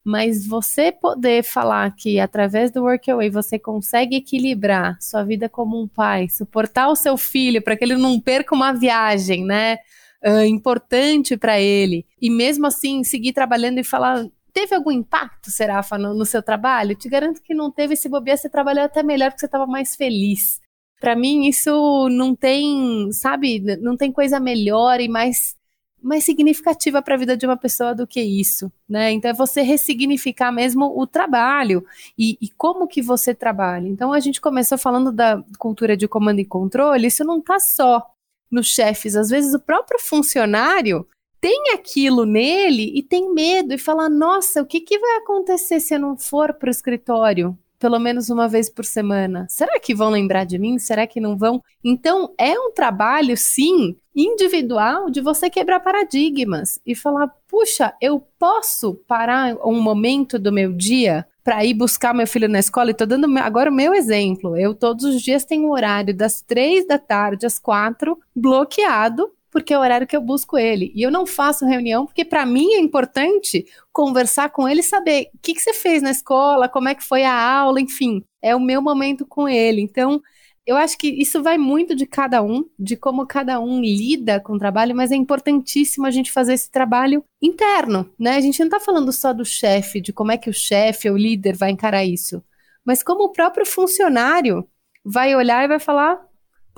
mas 0.08 0.46
você 0.46 0.90
poder 0.90 1.42
falar 1.42 1.94
que 1.94 2.18
através 2.18 2.70
do 2.70 2.82
Workaway 2.82 3.28
você 3.28 3.58
consegue 3.58 4.16
equilibrar 4.16 4.96
sua 5.02 5.22
vida 5.22 5.50
como 5.50 5.78
um 5.78 5.86
pai, 5.86 6.30
suportar 6.30 6.88
o 6.88 6.96
seu 6.96 7.18
filho 7.18 7.60
para 7.60 7.76
que 7.76 7.84
ele 7.84 7.94
não 7.94 8.18
perca 8.18 8.54
uma 8.54 8.72
viagem, 8.72 9.44
né? 9.44 9.76
Uh, 10.24 10.44
importante 10.46 11.36
para 11.36 11.60
ele, 11.60 12.06
e 12.20 12.30
mesmo 12.30 12.66
assim 12.66 13.04
seguir 13.04 13.34
trabalhando 13.34 13.80
e 13.80 13.84
falar. 13.84 14.26
Teve 14.50 14.74
algum 14.74 14.90
impacto, 14.90 15.50
Serafa, 15.50 15.98
no, 15.98 16.14
no 16.14 16.24
seu 16.24 16.42
trabalho? 16.42 16.96
Te 16.96 17.06
garanto 17.08 17.42
que 17.42 17.54
não 17.54 17.70
teve. 17.70 17.94
Se 17.94 18.08
bobear, 18.08 18.38
você 18.38 18.48
trabalhou 18.48 18.84
até 18.84 19.02
melhor 19.02 19.30
porque 19.30 19.40
você 19.40 19.46
estava 19.46 19.66
mais 19.66 19.94
feliz. 19.94 20.58
Para 21.00 21.14
mim, 21.14 21.46
isso 21.46 22.08
não 22.10 22.34
tem, 22.34 23.10
sabe, 23.12 23.60
não 23.80 23.96
tem 23.96 24.10
coisa 24.10 24.40
melhor 24.40 25.00
e 25.00 25.08
mais 25.08 25.56
mais 26.00 26.24
significativa 26.24 27.02
para 27.02 27.14
a 27.14 27.18
vida 27.18 27.36
de 27.36 27.44
uma 27.44 27.56
pessoa 27.56 27.94
do 27.94 28.06
que 28.06 28.20
isso, 28.20 28.70
né? 28.88 29.10
Então 29.10 29.30
é 29.30 29.34
você 29.34 29.62
ressignificar 29.62 30.52
mesmo 30.52 30.96
o 30.96 31.06
trabalho 31.06 31.84
e, 32.16 32.38
e, 32.40 32.48
como 32.50 32.86
que 32.86 33.02
você 33.02 33.34
trabalha. 33.34 33.88
Então 33.88 34.12
a 34.12 34.20
gente 34.20 34.40
começou 34.40 34.78
falando 34.78 35.10
da 35.10 35.42
cultura 35.58 35.96
de 35.96 36.06
comando 36.06 36.38
e 36.40 36.44
controle, 36.44 37.08
isso 37.08 37.24
não 37.24 37.38
está 37.38 37.58
só 37.58 38.06
nos 38.50 38.68
chefes, 38.68 39.16
às 39.16 39.28
vezes 39.28 39.52
o 39.54 39.60
próprio 39.60 39.98
funcionário 40.00 41.06
tem 41.40 41.72
aquilo 41.74 42.24
nele 42.24 42.92
e 42.94 43.02
tem 43.02 43.32
medo 43.32 43.74
e 43.74 43.78
fala: 43.78 44.08
nossa, 44.08 44.62
o 44.62 44.66
que, 44.66 44.80
que 44.80 44.98
vai 44.98 45.16
acontecer 45.18 45.80
se 45.80 45.94
eu 45.94 46.00
não 46.00 46.16
for 46.16 46.52
para 46.54 46.68
o 46.68 46.70
escritório? 46.70 47.56
Pelo 47.78 47.98
menos 47.98 48.28
uma 48.28 48.48
vez 48.48 48.68
por 48.68 48.84
semana. 48.84 49.46
Será 49.48 49.78
que 49.78 49.94
vão 49.94 50.10
lembrar 50.10 50.44
de 50.44 50.58
mim? 50.58 50.78
Será 50.78 51.06
que 51.06 51.20
não 51.20 51.36
vão? 51.36 51.62
Então, 51.82 52.34
é 52.36 52.58
um 52.58 52.72
trabalho, 52.72 53.36
sim, 53.36 53.96
individual 54.14 55.10
de 55.10 55.20
você 55.20 55.48
quebrar 55.48 55.80
paradigmas 55.80 56.80
e 56.84 56.94
falar: 56.94 57.28
puxa, 57.48 57.94
eu 58.00 58.20
posso 58.38 58.94
parar 59.06 59.56
um 59.64 59.80
momento 59.80 60.38
do 60.38 60.52
meu 60.52 60.72
dia 60.72 61.26
para 61.44 61.64
ir 61.64 61.72
buscar 61.72 62.12
meu 62.12 62.26
filho 62.26 62.48
na 62.48 62.58
escola. 62.58 62.90
E 62.90 62.94
tô 62.94 63.06
dando 63.06 63.26
agora 63.38 63.70
o 63.70 63.74
meu 63.74 63.94
exemplo. 63.94 64.56
Eu 64.56 64.74
todos 64.74 65.04
os 65.04 65.22
dias 65.22 65.44
tenho 65.44 65.68
um 65.68 65.72
horário 65.72 66.14
das 66.14 66.42
três 66.42 66.86
da 66.86 66.98
tarde 66.98 67.46
às 67.46 67.58
quatro 67.58 68.18
bloqueado 68.36 69.30
porque 69.50 69.72
é 69.72 69.78
o 69.78 69.80
horário 69.80 70.06
que 70.06 70.16
eu 70.16 70.20
busco 70.20 70.58
ele. 70.58 70.92
E 70.94 71.02
eu 71.02 71.10
não 71.10 71.26
faço 71.26 71.66
reunião 71.66 72.06
porque 72.06 72.24
para 72.24 72.44
mim 72.46 72.72
é 72.74 72.78
importante 72.78 73.66
conversar 73.92 74.50
com 74.50 74.68
ele 74.68 74.82
saber 74.82 75.28
o 75.34 75.38
que, 75.42 75.54
que 75.54 75.60
você 75.60 75.72
fez 75.72 76.02
na 76.02 76.10
escola, 76.10 76.68
como 76.68 76.88
é 76.88 76.94
que 76.94 77.04
foi 77.04 77.24
a 77.24 77.34
aula, 77.34 77.80
enfim. 77.80 78.24
É 78.42 78.54
o 78.54 78.60
meu 78.60 78.80
momento 78.80 79.26
com 79.26 79.48
ele. 79.48 79.80
Então, 79.80 80.20
eu 80.68 80.76
acho 80.76 80.98
que 80.98 81.08
isso 81.08 81.42
vai 81.42 81.56
muito 81.56 81.94
de 81.96 82.06
cada 82.06 82.42
um, 82.42 82.62
de 82.78 82.94
como 82.94 83.26
cada 83.26 83.58
um 83.58 83.80
lida 83.80 84.38
com 84.38 84.52
o 84.52 84.58
trabalho, 84.58 84.94
mas 84.94 85.10
é 85.10 85.16
importantíssimo 85.16 86.04
a 86.06 86.10
gente 86.10 86.30
fazer 86.30 86.52
esse 86.52 86.70
trabalho 86.70 87.24
interno, 87.40 88.12
né? 88.18 88.36
A 88.36 88.40
gente 88.42 88.58
não 88.58 88.66
está 88.66 88.78
falando 88.78 89.10
só 89.10 89.32
do 89.32 89.46
chefe, 89.46 89.98
de 89.98 90.12
como 90.12 90.30
é 90.30 90.36
que 90.36 90.50
o 90.50 90.52
chefe, 90.52 91.08
o 91.10 91.16
líder 91.16 91.56
vai 91.56 91.70
encarar 91.70 92.04
isso, 92.04 92.44
mas 92.84 93.02
como 93.02 93.24
o 93.24 93.32
próprio 93.32 93.64
funcionário 93.64 94.68
vai 95.02 95.34
olhar 95.34 95.64
e 95.64 95.68
vai 95.68 95.78
falar: 95.78 96.20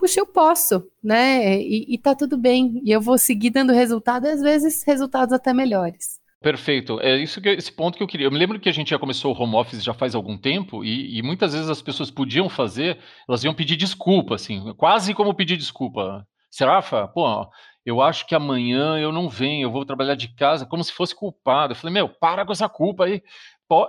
puxa, 0.01 0.19
eu 0.19 0.27
posso, 0.27 0.83
né? 1.05 1.61
E, 1.61 1.85
e 1.95 1.99
tá 1.99 2.15
tudo 2.15 2.39
bem. 2.39 2.81
E 2.85 2.91
eu 2.91 3.03
vou 3.03 3.19
seguir 3.19 3.51
dando 3.51 3.73
resultado, 3.75 4.27
às 4.27 4.41
vezes 4.41 4.83
resultados 4.83 5.35
até 5.35 5.53
melhores. 5.53 6.19
Perfeito. 6.41 6.99
É 7.03 7.19
isso 7.19 7.39
que 7.39 7.51
esse 7.51 7.71
ponto 7.71 7.99
que 7.99 8.03
eu 8.03 8.07
queria. 8.07 8.27
Eu 8.27 8.31
me 8.31 8.39
lembro 8.39 8.59
que 8.59 8.71
a 8.71 8.73
gente 8.73 8.91
já 8.91 8.99
começou 8.99 9.35
o 9.35 9.39
home 9.39 9.55
office 9.57 9.85
já 9.85 9.93
faz 9.93 10.15
algum 10.15 10.39
tempo 10.39 10.83
e, 10.83 11.19
e, 11.19 11.23
muitas 11.23 11.53
vezes 11.53 11.69
as 11.69 11.83
pessoas 11.83 12.11
podiam 12.11 12.49
fazer, 12.49 12.99
elas 13.29 13.45
iam 13.45 13.53
pedir 13.53 13.77
desculpa, 13.77 14.37
assim, 14.37 14.73
quase 14.79 15.13
como 15.13 15.35
pedir 15.35 15.59
desculpa. 15.59 16.27
Serafa, 16.51 17.07
pô, 17.07 17.47
eu 17.85 18.01
acho 18.01 18.27
que 18.27 18.35
amanhã 18.35 18.99
eu 18.99 19.13
não 19.13 19.29
venho, 19.29 19.67
eu 19.67 19.71
vou 19.71 19.85
trabalhar 19.85 20.15
de 20.15 20.35
casa, 20.35 20.65
como 20.65 20.83
se 20.83 20.93
fosse 20.93 21.15
culpado. 21.15 21.73
Eu 21.73 21.77
falei, 21.77 21.93
meu, 21.93 22.09
para 22.09 22.47
com 22.47 22.53
essa 22.53 22.69
culpa 22.69 23.05
aí. 23.05 23.23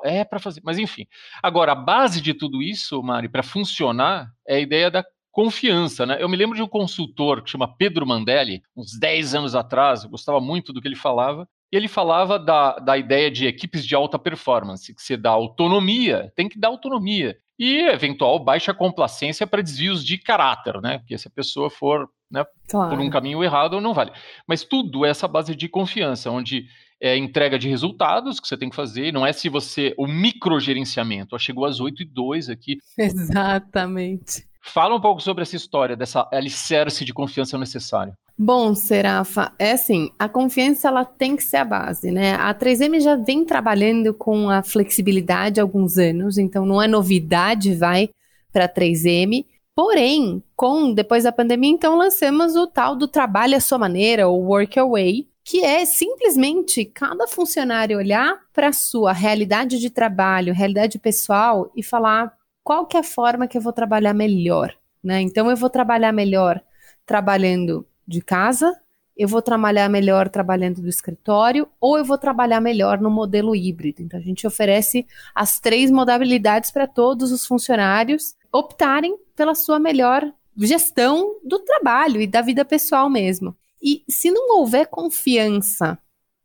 É 0.03 0.23
para 0.23 0.39
fazer. 0.39 0.61
Mas 0.63 0.77
enfim. 0.77 1.07
Agora, 1.41 1.71
a 1.71 1.75
base 1.75 2.21
de 2.21 2.35
tudo 2.35 2.61
isso, 2.61 3.01
Mari, 3.01 3.27
para 3.29 3.41
funcionar, 3.41 4.29
é 4.47 4.57
a 4.57 4.59
ideia 4.59 4.91
da 4.91 5.03
confiança, 5.31 6.05
né? 6.05 6.17
Eu 6.19 6.27
me 6.27 6.37
lembro 6.37 6.55
de 6.55 6.61
um 6.61 6.67
consultor 6.67 7.41
que 7.41 7.49
chama 7.49 7.73
Pedro 7.77 8.05
Mandelli, 8.05 8.61
uns 8.75 8.97
10 8.99 9.35
anos 9.35 9.55
atrás, 9.55 10.03
eu 10.03 10.09
gostava 10.09 10.39
muito 10.39 10.73
do 10.73 10.81
que 10.81 10.87
ele 10.87 10.95
falava, 10.95 11.47
e 11.71 11.77
ele 11.77 11.87
falava 11.87 12.37
da, 12.37 12.77
da 12.79 12.97
ideia 12.97 13.31
de 13.31 13.47
equipes 13.47 13.85
de 13.85 13.95
alta 13.95 14.19
performance, 14.19 14.93
que 14.93 15.01
você 15.01 15.15
dá 15.15 15.29
autonomia, 15.29 16.31
tem 16.35 16.49
que 16.49 16.59
dar 16.59 16.67
autonomia. 16.67 17.37
E 17.57 17.87
eventual 17.87 18.43
baixa 18.43 18.73
complacência 18.73 19.45
para 19.47 19.61
desvios 19.61 20.03
de 20.03 20.17
caráter, 20.17 20.81
né? 20.81 20.97
Porque 20.97 21.17
se 21.17 21.27
a 21.27 21.31
pessoa 21.31 21.69
for 21.69 22.09
né, 22.29 22.43
claro. 22.67 22.89
por 22.89 22.99
um 22.99 23.09
caminho 23.09 23.43
errado, 23.43 23.79
não 23.79 23.93
vale. 23.93 24.11
Mas 24.47 24.63
tudo 24.63 25.05
é 25.05 25.09
essa 25.09 25.27
base 25.27 25.55
de 25.55 25.69
confiança, 25.69 26.31
onde 26.31 26.65
é 26.99 27.15
entrega 27.15 27.57
de 27.57 27.69
resultados 27.69 28.39
que 28.39 28.47
você 28.47 28.57
tem 28.57 28.69
que 28.69 28.75
fazer, 28.75 29.13
não 29.13 29.25
é 29.25 29.31
se 29.31 29.47
você. 29.47 29.93
O 29.97 30.07
microgerenciamento. 30.07 31.37
Chegou 31.39 31.65
às 31.65 31.79
8 31.79 32.01
e 32.01 32.05
2 32.05 32.49
aqui. 32.49 32.77
Exatamente. 32.97 34.50
Fala 34.61 34.95
um 34.95 35.01
pouco 35.01 35.21
sobre 35.21 35.41
essa 35.41 35.55
história, 35.55 35.95
dessa 35.95 36.27
alicerce 36.31 37.03
de 37.03 37.13
confiança 37.13 37.57
necessário. 37.57 38.13
Bom, 38.37 38.73
Serafa, 38.73 39.53
é 39.59 39.73
assim, 39.73 40.09
a 40.17 40.27
confiança 40.27 40.87
ela 40.87 41.05
tem 41.05 41.35
que 41.35 41.43
ser 41.43 41.57
a 41.57 41.65
base, 41.65 42.11
né? 42.11 42.35
A 42.35 42.53
3M 42.53 42.99
já 42.99 43.15
vem 43.15 43.45
trabalhando 43.45 44.13
com 44.13 44.49
a 44.49 44.63
flexibilidade 44.63 45.59
há 45.59 45.63
alguns 45.63 45.97
anos, 45.97 46.37
então 46.37 46.65
não 46.65 46.81
é 46.81 46.87
novidade, 46.87 47.75
vai 47.75 48.09
para 48.51 48.67
3M. 48.67 49.45
Porém, 49.75 50.43
com 50.55 50.93
depois 50.93 51.23
da 51.23 51.31
pandemia, 51.31 51.71
então 51.71 51.97
lançamos 51.97 52.55
o 52.55 52.67
tal 52.67 52.95
do 52.95 53.07
trabalho 53.07 53.55
à 53.55 53.59
sua 53.59 53.77
maneira, 53.77 54.27
o 54.27 54.37
Work 54.47 54.79
Away, 54.79 55.27
que 55.43 55.63
é 55.63 55.85
simplesmente 55.85 56.85
cada 56.85 57.27
funcionário 57.27 57.97
olhar 57.97 58.39
para 58.53 58.69
a 58.69 58.73
sua 58.73 59.11
realidade 59.11 59.79
de 59.79 59.89
trabalho, 59.89 60.53
realidade 60.53 60.99
pessoal 60.99 61.71
e 61.75 61.83
falar 61.83 62.33
qual 62.63 62.85
que 62.85 62.97
é 62.97 62.99
a 62.99 63.03
forma 63.03 63.47
que 63.47 63.57
eu 63.57 63.61
vou 63.61 63.73
trabalhar 63.73 64.13
melhor, 64.13 64.75
né? 65.03 65.21
Então 65.21 65.49
eu 65.49 65.55
vou 65.55 65.69
trabalhar 65.69 66.11
melhor 66.11 66.61
trabalhando 67.05 67.85
de 68.07 68.21
casa, 68.21 68.75
eu 69.17 69.27
vou 69.27 69.41
trabalhar 69.41 69.89
melhor 69.89 70.29
trabalhando 70.29 70.81
do 70.81 70.89
escritório 70.89 71.67
ou 71.79 71.97
eu 71.97 72.05
vou 72.05 72.17
trabalhar 72.17 72.61
melhor 72.61 72.99
no 72.99 73.09
modelo 73.09 73.55
híbrido. 73.55 74.01
Então 74.01 74.19
a 74.19 74.23
gente 74.23 74.47
oferece 74.47 75.05
as 75.35 75.59
três 75.59 75.91
modalidades 75.91 76.71
para 76.71 76.87
todos 76.87 77.31
os 77.31 77.45
funcionários 77.45 78.35
optarem 78.51 79.17
pela 79.35 79.55
sua 79.55 79.79
melhor 79.79 80.31
gestão 80.57 81.39
do 81.43 81.59
trabalho 81.59 82.21
e 82.21 82.27
da 82.27 82.41
vida 82.41 82.65
pessoal 82.65 83.09
mesmo. 83.09 83.55
E 83.81 84.03
se 84.09 84.29
não 84.29 84.57
houver 84.57 84.87
confiança 84.87 85.97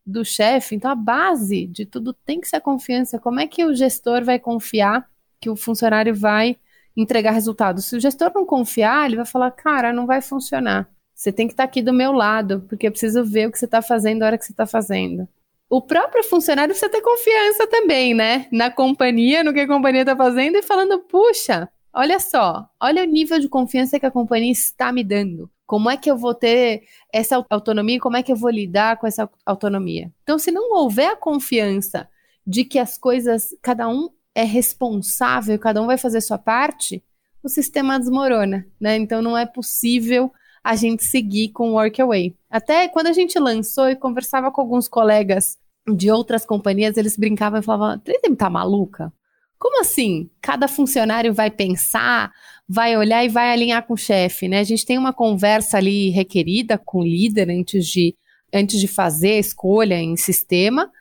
do 0.05 0.25
chefe, 0.25 0.75
então 0.75 0.91
a 0.91 0.95
base 0.95 1.67
de 1.67 1.85
tudo 1.85 2.13
tem 2.13 2.41
que 2.41 2.49
ser 2.49 2.57
a 2.57 2.61
confiança. 2.61 3.19
Como 3.19 3.41
é 3.41 3.47
que 3.47 3.65
o 3.65 3.75
gestor 3.75 4.25
vai 4.25 4.39
confiar 4.39 5.09
que 5.41 5.51
o 5.51 5.57
funcionário 5.57 6.15
vai 6.15 6.57
entregar 6.97 7.33
resultados? 7.33 7.87
Se 7.87 7.97
o 7.97 8.01
gestor 8.01 8.33
não 8.35 8.45
confiar, 8.45 9.07
ele 9.07 9.17
vai 9.17 9.27
falar, 9.27 9.51
cara, 9.51 9.93
não 9.93 10.07
vai 10.07 10.21
funcionar. 10.21 10.89
Você 11.15 11.33
tem 11.33 11.47
que 11.47 11.55
estar 11.55 11.65
tá 11.65 11.69
aqui 11.69 11.81
do 11.81 11.93
meu 11.93 12.13
lado, 12.13 12.65
porque 12.69 12.87
eu 12.87 12.91
preciso 12.91 13.25
ver 13.25 13.49
o 13.49 13.53
que 13.53 13.59
você 13.59 13.65
está 13.65 13.81
fazendo 13.81 14.23
a 14.23 14.27
hora 14.27 14.39
que 14.39 14.45
você 14.45 14.53
está 14.53 14.67
fazendo. 14.67 15.27
O 15.69 15.81
próprio 15.81 16.23
funcionário 16.23 16.73
precisa 16.73 16.91
ter 16.91 17.01
confiança 17.01 17.67
também, 17.67 18.15
né? 18.15 18.47
Na 18.53 18.71
companhia, 18.71 19.43
no 19.43 19.53
que 19.53 19.61
a 19.61 19.67
companhia 19.67 20.03
está 20.03 20.15
fazendo 20.15 20.57
e 20.57 20.63
falando, 20.63 21.01
puxa, 21.01 21.69
olha 21.93 22.21
só, 22.21 22.69
olha 22.81 23.03
o 23.03 23.07
nível 23.07 23.39
de 23.41 23.49
confiança 23.49 23.99
que 23.99 24.07
a 24.07 24.11
companhia 24.11 24.53
está 24.53 24.93
me 24.93 25.03
dando. 25.03 25.51
Como 25.67 25.91
é 25.91 25.97
que 25.97 26.09
eu 26.09 26.17
vou 26.17 26.35
ter 26.35 26.85
essa 27.13 27.45
autonomia? 27.51 27.99
Como 27.99 28.17
é 28.17 28.23
que 28.23 28.31
eu 28.31 28.37
vou 28.37 28.51
lidar 28.51 28.99
com 28.99 29.07
essa 29.07 29.29
autonomia? 29.45 30.13
Então, 30.23 30.39
se 30.39 30.53
não 30.53 30.73
houver 30.73 31.11
a 31.11 31.17
confiança 31.17 32.09
de 32.47 32.63
que 32.63 32.79
as 32.79 32.97
coisas, 32.97 33.57
cada 33.61 33.89
um 33.89 34.09
é 34.37 34.45
responsável, 34.45 35.59
cada 35.59 35.81
um 35.81 35.87
vai 35.87 35.97
fazer 35.97 36.21
sua 36.21 36.37
parte, 36.37 37.03
o 37.43 37.49
sistema 37.49 37.99
desmorona, 37.99 38.67
né? 38.79 38.95
Então, 38.95 39.23
não 39.23 39.37
é 39.37 39.47
possível 39.47 40.31
a 40.63 40.77
gente 40.77 41.05
seguir 41.05 41.49
com 41.53 41.71
o 41.71 41.73
Workaway. 41.73 42.37
Até 42.51 42.87
quando 42.87 43.07
a 43.07 43.15
gente 43.15 43.39
lançou 43.39 43.89
e 43.89 43.97
conversava 43.97 44.51
com 44.53 44.61
alguns 44.61 44.89
colegas 44.89 45.57
de 45.89 46.11
outras 46.11 46.45
companhias, 46.45 46.99
eles 46.99 47.17
brincavam 47.17 47.61
e 47.61 47.63
falavam: 47.63 47.99
3M 48.01 48.37
tá 48.37 48.51
maluca? 48.51 49.11
Como 49.59 49.81
assim? 49.81 50.29
Cada 50.43 50.69
funcionário 50.69 51.33
vai 51.33 51.51
pensar, 51.51 52.31
vai 52.69 52.95
olhar 52.95 53.25
e 53.25 53.31
vai 53.31 53.51
alinhar 53.51 53.87
com 53.87 53.95
o 53.95 53.97
chefe, 53.97 54.49
né? 54.49 54.61
A 54.61 54.65
gente 54.65 54.85
tem 54.85 54.99
uma 54.99 55.15
conversa 55.15 55.79
ali 55.79 56.11
requerida 56.11 56.77
com 56.77 56.99
o 56.99 57.05
líder 57.05 57.49
antes 57.49 57.87
de, 57.87 58.15
antes 58.53 58.79
de 58.79 58.87
fazer 58.87 59.31
a 59.31 59.39
escolha 59.39 59.95
em 59.95 60.15
sistema, 60.15 60.93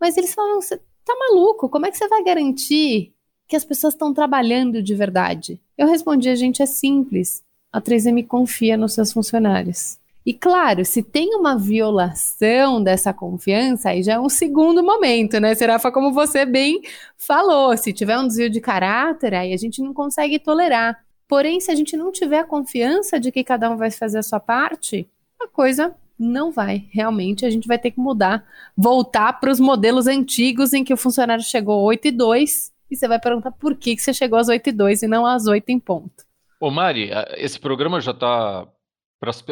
mas 0.00 0.16
eles 0.16 0.34
falam: 0.34 0.60
você 0.60 0.80
tá 1.12 1.18
maluco? 1.18 1.68
Como 1.68 1.86
é 1.86 1.90
que 1.90 1.96
você 1.96 2.08
vai 2.08 2.22
garantir 2.22 3.12
que 3.48 3.56
as 3.56 3.64
pessoas 3.64 3.94
estão 3.94 4.14
trabalhando 4.14 4.82
de 4.82 4.94
verdade? 4.94 5.60
Eu 5.76 5.86
respondi: 5.86 6.28
a 6.28 6.34
gente 6.34 6.62
é 6.62 6.66
simples 6.66 7.42
a 7.72 7.80
3M 7.80 8.26
confia 8.26 8.76
nos 8.76 8.94
seus 8.94 9.12
funcionários. 9.12 9.98
E 10.24 10.34
claro, 10.34 10.84
se 10.84 11.02
tem 11.02 11.34
uma 11.34 11.56
violação 11.56 12.82
dessa 12.82 13.12
confiança, 13.12 13.90
aí 13.90 14.02
já 14.02 14.14
é 14.14 14.20
um 14.20 14.28
segundo 14.28 14.82
momento, 14.82 15.40
né, 15.40 15.54
Serafa? 15.54 15.90
Como 15.90 16.12
você 16.12 16.44
bem 16.44 16.82
falou, 17.16 17.76
se 17.76 17.92
tiver 17.92 18.18
um 18.18 18.26
desvio 18.26 18.50
de 18.50 18.60
caráter, 18.60 19.34
aí 19.34 19.52
a 19.52 19.56
gente 19.56 19.80
não 19.80 19.94
consegue 19.94 20.38
tolerar. 20.38 21.02
Porém, 21.26 21.58
se 21.58 21.70
a 21.70 21.74
gente 21.74 21.96
não 21.96 22.12
tiver 22.12 22.40
a 22.40 22.44
confiança 22.44 23.18
de 23.18 23.32
que 23.32 23.42
cada 23.42 23.70
um 23.70 23.76
vai 23.76 23.90
fazer 23.90 24.18
a 24.18 24.22
sua 24.22 24.40
parte, 24.40 25.08
a 25.40 25.48
coisa 25.48 25.94
não 26.20 26.52
vai. 26.52 26.86
Realmente, 26.90 27.46
a 27.46 27.50
gente 27.50 27.66
vai 27.66 27.78
ter 27.78 27.90
que 27.90 27.98
mudar, 27.98 28.44
voltar 28.76 29.40
para 29.40 29.50
os 29.50 29.58
modelos 29.58 30.06
antigos 30.06 30.72
em 30.72 30.84
que 30.84 30.92
o 30.92 30.96
funcionário 30.96 31.42
chegou 31.42 31.82
8 31.82 32.08
e 32.08 32.10
2 32.10 32.72
e 32.90 32.96
você 32.96 33.08
vai 33.08 33.18
perguntar 33.18 33.52
por 33.52 33.74
que, 33.76 33.96
que 33.96 34.02
você 34.02 34.12
chegou 34.12 34.38
às 34.38 34.48
8 34.48 34.68
e 34.68 34.72
2 34.72 35.02
e 35.02 35.08
não 35.08 35.24
às 35.24 35.46
8 35.46 35.68
em 35.70 35.78
ponto. 35.78 36.24
Ô 36.60 36.70
Mari, 36.70 37.10
esse 37.36 37.58
programa 37.58 38.00
já 38.00 38.10
está 38.10 38.68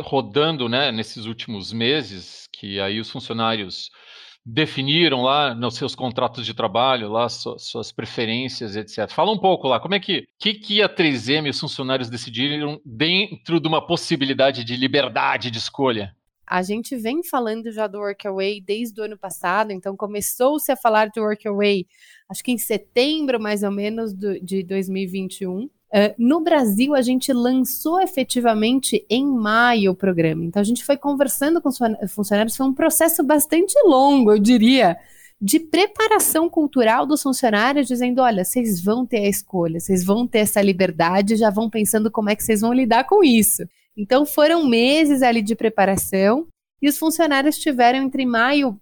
rodando, 0.03 0.69
né, 0.69 0.93
nesses 0.93 1.25
últimos 1.25 1.73
meses, 1.73 2.47
que 2.53 2.79
aí 2.81 3.01
os 3.01 3.11
funcionários 3.11 3.91
definiram 4.45 5.23
lá 5.23 5.55
nos 5.55 5.75
seus 5.75 5.95
contratos 5.95 6.45
de 6.45 6.55
trabalho, 6.55 7.11
lá 7.11 7.29
suas 7.29 7.93
preferências, 7.93 8.77
etc. 8.77 9.11
Fala 9.11 9.31
um 9.31 9.39
pouco 9.39 9.69
lá, 9.69 9.79
como 9.79 9.95
é 9.95 10.01
que, 10.01 10.27
que, 10.39 10.55
que 10.55 10.83
a 10.83 10.89
3M 10.89 11.47
e 11.47 11.51
os 11.51 11.61
funcionários 11.61 12.09
decidiram 12.09 12.81
dentro 12.85 13.61
de 13.61 13.69
uma 13.69 13.87
possibilidade 13.87 14.65
de 14.65 14.77
liberdade 14.77 15.51
de 15.51 15.59
escolha? 15.59 16.15
A 16.49 16.62
gente 16.62 16.97
vem 16.97 17.23
falando 17.23 17.71
já 17.71 17.87
do 17.87 17.99
Workaway 17.99 18.61
desde 18.61 18.99
o 19.00 19.05
ano 19.05 19.19
passado, 19.19 19.71
então 19.71 19.97
começou-se 19.97 20.73
a 20.73 20.76
falar 20.76 21.11
do 21.11 21.21
Workaway, 21.21 21.87
acho 22.28 22.43
que 22.43 22.52
em 22.52 22.59
setembro 22.59 23.38
mais 23.38 23.62
ou 23.62 23.71
menos 23.71 24.14
do, 24.14 24.40
de 24.40 24.62
2021. 24.62 25.64
Uh, 25.64 25.71
no 26.19 26.40
Brasil, 26.40 26.95
a 26.95 27.00
gente 27.02 27.33
lançou 27.33 28.00
efetivamente 28.00 29.05
em 29.09 29.26
maio 29.26 29.93
o 29.93 29.95
programa. 29.95 30.45
Então, 30.45 30.61
a 30.61 30.64
gente 30.64 30.85
foi 30.85 30.99
conversando 30.99 31.62
com 31.62 31.71
os 31.71 31.78
funcionários. 32.11 32.57
Foi 32.57 32.67
um 32.67 32.75
processo 32.75 33.23
bastante 33.25 33.75
longo, 33.87 34.33
eu 34.33 34.38
diria, 34.38 34.99
de 35.40 35.59
preparação 35.59 36.49
cultural 36.49 37.07
dos 37.07 37.23
funcionários, 37.23 37.87
dizendo: 37.87 38.21
olha, 38.21 38.45
vocês 38.45 38.83
vão 38.83 39.07
ter 39.07 39.19
a 39.21 39.28
escolha, 39.28 39.81
vocês 39.81 40.05
vão 40.05 40.26
ter 40.26 40.40
essa 40.40 40.61
liberdade, 40.61 41.37
já 41.37 41.49
vão 41.49 41.71
pensando 41.71 42.11
como 42.11 42.28
é 42.28 42.37
que 42.37 42.45
vocês 42.45 42.61
vão 42.61 42.73
lidar 42.73 43.05
com 43.05 43.25
isso. 43.25 43.62
Então, 43.99 44.25
foram 44.25 44.64
meses 44.64 45.23
ali 45.23 45.43
de 45.43 45.57
preparação 45.57 46.47
e 46.81 46.88
os 46.88 46.97
funcionários 46.97 47.59
tiveram 47.59 47.99
entre 47.99 48.25
maio 48.25 48.81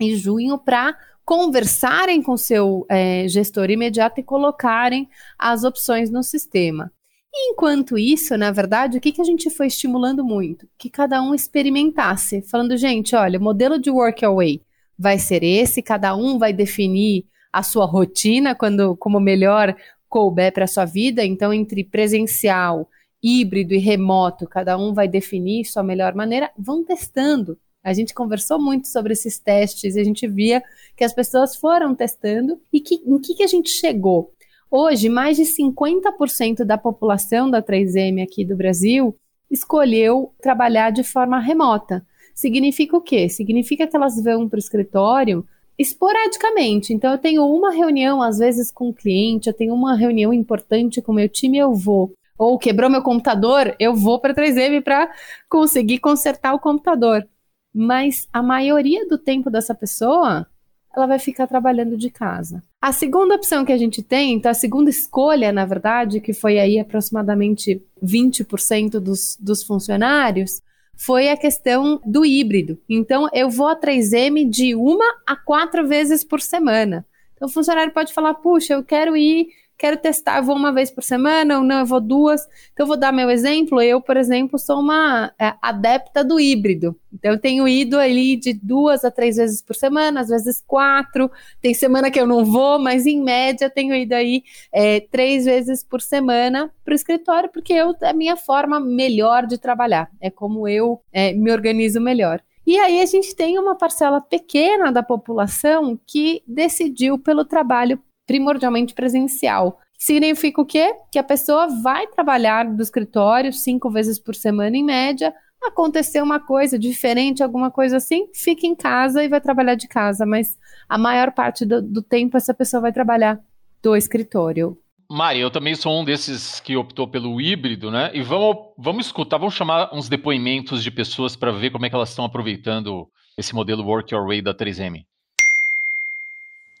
e 0.00 0.14
junho 0.14 0.56
para 0.56 0.96
conversarem 1.24 2.22
com 2.22 2.36
seu 2.36 2.86
é, 2.88 3.26
gestor 3.26 3.68
imediato 3.68 4.20
e 4.20 4.22
colocarem 4.22 5.08
as 5.36 5.64
opções 5.64 6.08
no 6.08 6.22
sistema. 6.22 6.92
E 7.32 7.50
enquanto 7.50 7.98
isso, 7.98 8.38
na 8.38 8.52
verdade, 8.52 8.96
o 8.96 9.00
que, 9.00 9.10
que 9.10 9.20
a 9.20 9.24
gente 9.24 9.50
foi 9.50 9.66
estimulando 9.66 10.24
muito? 10.24 10.68
Que 10.78 10.88
cada 10.88 11.20
um 11.20 11.34
experimentasse, 11.34 12.40
falando, 12.42 12.76
gente, 12.76 13.16
olha, 13.16 13.40
o 13.40 13.42
modelo 13.42 13.76
de 13.76 13.90
workaway 13.90 14.62
vai 14.96 15.18
ser 15.18 15.42
esse, 15.42 15.82
cada 15.82 16.14
um 16.14 16.38
vai 16.38 16.52
definir 16.52 17.26
a 17.52 17.64
sua 17.64 17.86
rotina 17.86 18.54
quando 18.54 18.96
como 18.96 19.18
melhor 19.18 19.74
couber 20.08 20.52
para 20.52 20.64
a 20.64 20.68
sua 20.68 20.84
vida, 20.84 21.24
então 21.24 21.52
entre 21.52 21.82
presencial, 21.82 22.88
híbrido 23.24 23.72
e 23.72 23.78
remoto, 23.78 24.46
cada 24.46 24.76
um 24.76 24.92
vai 24.92 25.08
definir 25.08 25.64
sua 25.64 25.82
melhor 25.82 26.14
maneira, 26.14 26.50
vão 26.58 26.84
testando. 26.84 27.58
A 27.82 27.94
gente 27.94 28.12
conversou 28.12 28.60
muito 28.60 28.86
sobre 28.86 29.14
esses 29.14 29.38
testes 29.38 29.96
e 29.96 30.00
a 30.00 30.04
gente 30.04 30.26
via 30.26 30.62
que 30.94 31.04
as 31.04 31.14
pessoas 31.14 31.56
foram 31.56 31.94
testando 31.94 32.60
e 32.70 32.80
que, 32.80 32.96
em 32.96 33.18
que, 33.18 33.34
que 33.34 33.42
a 33.42 33.46
gente 33.46 33.70
chegou? 33.70 34.30
Hoje, 34.70 35.08
mais 35.08 35.38
de 35.38 35.44
50% 35.44 36.64
da 36.64 36.76
população 36.76 37.50
da 37.50 37.62
3M 37.62 38.22
aqui 38.22 38.44
do 38.44 38.56
Brasil 38.56 39.16
escolheu 39.50 40.34
trabalhar 40.42 40.90
de 40.90 41.02
forma 41.02 41.38
remota. 41.38 42.04
Significa 42.34 42.96
o 42.96 43.00
quê? 43.00 43.28
Significa 43.28 43.86
que 43.86 43.96
elas 43.96 44.22
vão 44.22 44.48
para 44.48 44.56
o 44.56 44.58
escritório 44.58 45.46
esporadicamente. 45.78 46.92
Então, 46.92 47.12
eu 47.12 47.18
tenho 47.18 47.46
uma 47.46 47.70
reunião, 47.70 48.20
às 48.20 48.38
vezes, 48.38 48.70
com 48.70 48.88
o 48.88 48.94
cliente, 48.94 49.48
eu 49.48 49.54
tenho 49.54 49.72
uma 49.74 49.94
reunião 49.94 50.32
importante 50.32 51.00
com 51.00 51.12
o 51.12 51.14
meu 51.14 51.28
time, 51.28 51.58
eu 51.58 51.72
vou. 51.72 52.12
Ou 52.38 52.58
quebrou 52.58 52.90
meu 52.90 53.02
computador, 53.02 53.74
eu 53.78 53.94
vou 53.94 54.18
para 54.18 54.34
3M 54.34 54.82
para 54.82 55.10
conseguir 55.48 55.98
consertar 55.98 56.54
o 56.54 56.58
computador. 56.58 57.26
Mas 57.72 58.28
a 58.32 58.42
maioria 58.42 59.06
do 59.08 59.18
tempo 59.18 59.50
dessa 59.50 59.74
pessoa, 59.74 60.46
ela 60.94 61.06
vai 61.06 61.18
ficar 61.18 61.46
trabalhando 61.46 61.96
de 61.96 62.10
casa. 62.10 62.62
A 62.80 62.92
segunda 62.92 63.34
opção 63.34 63.64
que 63.64 63.72
a 63.72 63.78
gente 63.78 64.02
tem, 64.02 64.34
então 64.34 64.50
a 64.50 64.54
segunda 64.54 64.90
escolha, 64.90 65.52
na 65.52 65.64
verdade, 65.64 66.20
que 66.20 66.32
foi 66.32 66.58
aí 66.58 66.78
aproximadamente 66.78 67.82
20% 68.02 69.00
dos, 69.00 69.36
dos 69.40 69.62
funcionários, 69.62 70.62
foi 70.96 71.28
a 71.28 71.36
questão 71.36 72.00
do 72.04 72.24
híbrido. 72.24 72.78
Então, 72.88 73.28
eu 73.32 73.50
vou 73.50 73.68
a 73.68 73.76
3M 73.76 74.48
de 74.48 74.74
uma 74.74 75.04
a 75.26 75.36
quatro 75.36 75.86
vezes 75.86 76.22
por 76.22 76.40
semana. 76.40 77.04
Então, 77.34 77.48
o 77.48 77.50
funcionário 77.50 77.92
pode 77.92 78.12
falar: 78.12 78.34
puxa, 78.34 78.74
eu 78.74 78.84
quero 78.84 79.16
ir 79.16 79.48
quero 79.76 79.96
testar, 79.96 80.38
eu 80.38 80.44
vou 80.44 80.56
uma 80.56 80.72
vez 80.72 80.90
por 80.90 81.02
semana, 81.02 81.58
ou 81.58 81.64
não, 81.64 81.80
eu 81.80 81.86
vou 81.86 82.00
duas. 82.00 82.46
Então, 82.72 82.84
eu 82.84 82.86
vou 82.86 82.96
dar 82.96 83.12
meu 83.12 83.30
exemplo. 83.30 83.80
Eu, 83.82 84.00
por 84.00 84.16
exemplo, 84.16 84.58
sou 84.58 84.80
uma 84.80 85.32
é, 85.38 85.54
adepta 85.60 86.24
do 86.24 86.38
híbrido. 86.38 86.96
Então, 87.12 87.32
eu 87.32 87.40
tenho 87.40 87.66
ido 87.68 87.98
ali 87.98 88.36
de 88.36 88.52
duas 88.52 89.04
a 89.04 89.10
três 89.10 89.36
vezes 89.36 89.62
por 89.62 89.74
semana, 89.74 90.20
às 90.20 90.28
vezes 90.28 90.62
quatro. 90.66 91.30
Tem 91.60 91.74
semana 91.74 92.10
que 92.10 92.20
eu 92.20 92.26
não 92.26 92.44
vou, 92.44 92.78
mas 92.78 93.06
em 93.06 93.22
média 93.22 93.70
tenho 93.70 93.94
ido 93.94 94.14
aí 94.14 94.42
é, 94.72 95.00
três 95.00 95.44
vezes 95.44 95.82
por 95.84 96.00
semana 96.00 96.70
para 96.84 96.92
o 96.92 96.94
escritório, 96.94 97.50
porque 97.52 97.72
eu, 97.72 97.94
é 98.02 98.10
a 98.10 98.14
minha 98.14 98.36
forma 98.36 98.80
melhor 98.80 99.46
de 99.46 99.58
trabalhar. 99.58 100.10
É 100.20 100.30
como 100.30 100.66
eu 100.68 101.00
é, 101.12 101.32
me 101.32 101.52
organizo 101.52 102.00
melhor. 102.00 102.42
E 102.66 102.78
aí 102.78 103.02
a 103.02 103.06
gente 103.06 103.36
tem 103.36 103.58
uma 103.58 103.76
parcela 103.76 104.22
pequena 104.22 104.90
da 104.90 105.02
população 105.02 105.98
que 106.06 106.42
decidiu 106.46 107.18
pelo 107.18 107.44
trabalho 107.44 108.00
primordialmente 108.26 108.94
presencial. 108.94 109.78
Significa 109.98 110.60
o 110.60 110.66
quê? 110.66 110.94
Que 111.10 111.18
a 111.18 111.24
pessoa 111.24 111.68
vai 111.82 112.06
trabalhar 112.06 112.64
do 112.64 112.82
escritório 112.82 113.52
cinco 113.52 113.90
vezes 113.90 114.18
por 114.18 114.34
semana 114.34 114.76
em 114.76 114.84
média. 114.84 115.32
Aconteceu 115.62 116.22
uma 116.22 116.38
coisa 116.38 116.78
diferente, 116.78 117.42
alguma 117.42 117.70
coisa 117.70 117.96
assim, 117.96 118.28
fica 118.34 118.66
em 118.66 118.74
casa 118.74 119.24
e 119.24 119.28
vai 119.28 119.40
trabalhar 119.40 119.76
de 119.76 119.88
casa. 119.88 120.26
Mas 120.26 120.58
a 120.88 120.98
maior 120.98 121.32
parte 121.32 121.64
do, 121.64 121.80
do 121.80 122.02
tempo 122.02 122.36
essa 122.36 122.52
pessoa 122.52 122.82
vai 122.82 122.92
trabalhar 122.92 123.40
do 123.82 123.96
escritório. 123.96 124.76
Mari, 125.10 125.38
eu 125.38 125.50
também 125.50 125.74
sou 125.74 126.00
um 126.00 126.04
desses 126.04 126.60
que 126.60 126.76
optou 126.76 127.06
pelo 127.06 127.40
híbrido, 127.40 127.90
né? 127.90 128.10
E 128.14 128.22
vamos, 128.22 128.56
vamos 128.78 129.06
escutar, 129.06 129.38
vamos 129.38 129.54
chamar 129.54 129.94
uns 129.94 130.08
depoimentos 130.08 130.82
de 130.82 130.90
pessoas 130.90 131.36
para 131.36 131.52
ver 131.52 131.70
como 131.70 131.84
é 131.84 131.90
que 131.90 131.94
elas 131.94 132.08
estão 132.08 132.24
aproveitando 132.24 133.08
esse 133.36 133.54
modelo 133.54 133.84
Work 133.84 134.14
Your 134.14 134.26
Way 134.26 134.42
da 134.42 134.54
3M. 134.54 135.04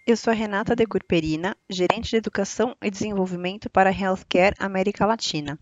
Eu 0.06 0.18
sou 0.18 0.30
a 0.30 0.34
Renata 0.34 0.76
De 0.76 0.86
Curperina, 0.86 1.56
gerente 1.66 2.10
de 2.10 2.16
Educação 2.16 2.76
e 2.82 2.90
Desenvolvimento 2.90 3.70
para 3.70 3.90
Healthcare 3.90 4.54
América 4.58 5.06
Latina. 5.06 5.58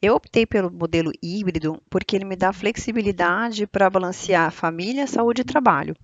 Eu 0.00 0.14
optei 0.14 0.46
pelo 0.46 0.72
modelo 0.72 1.12
híbrido 1.22 1.78
porque 1.90 2.16
ele 2.16 2.24
me 2.24 2.36
dá 2.36 2.54
flexibilidade 2.54 3.66
para 3.66 3.90
balancear 3.90 4.50
família, 4.50 5.06
saúde 5.06 5.42
e 5.42 5.44
trabalho. 5.44 5.94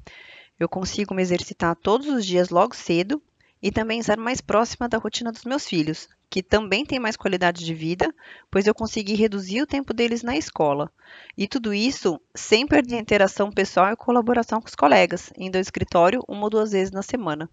Eu 0.60 0.68
consigo 0.68 1.14
me 1.14 1.22
exercitar 1.22 1.74
todos 1.74 2.08
os 2.08 2.26
dias 2.26 2.50
logo 2.50 2.76
cedo 2.76 3.22
e 3.62 3.72
também 3.72 4.00
estar 4.00 4.18
mais 4.18 4.42
próxima 4.42 4.86
da 4.86 4.98
rotina 4.98 5.32
dos 5.32 5.44
meus 5.44 5.66
filhos, 5.66 6.10
que 6.28 6.42
também 6.42 6.84
têm 6.84 7.00
mais 7.00 7.16
qualidade 7.16 7.64
de 7.64 7.72
vida, 7.72 8.14
pois 8.50 8.66
eu 8.66 8.74
consegui 8.74 9.14
reduzir 9.14 9.62
o 9.62 9.66
tempo 9.66 9.94
deles 9.94 10.22
na 10.22 10.36
escola. 10.36 10.92
E 11.38 11.48
tudo 11.48 11.72
isso 11.72 12.20
sem 12.34 12.66
perder 12.66 12.96
a 12.96 13.00
interação 13.00 13.50
pessoal 13.50 13.94
e 13.94 13.96
colaboração 13.96 14.60
com 14.60 14.68
os 14.68 14.74
colegas, 14.74 15.32
indo 15.38 15.56
ao 15.56 15.62
escritório 15.62 16.22
uma 16.28 16.44
ou 16.44 16.50
duas 16.50 16.72
vezes 16.72 16.92
na 16.92 17.00
semana. 17.00 17.48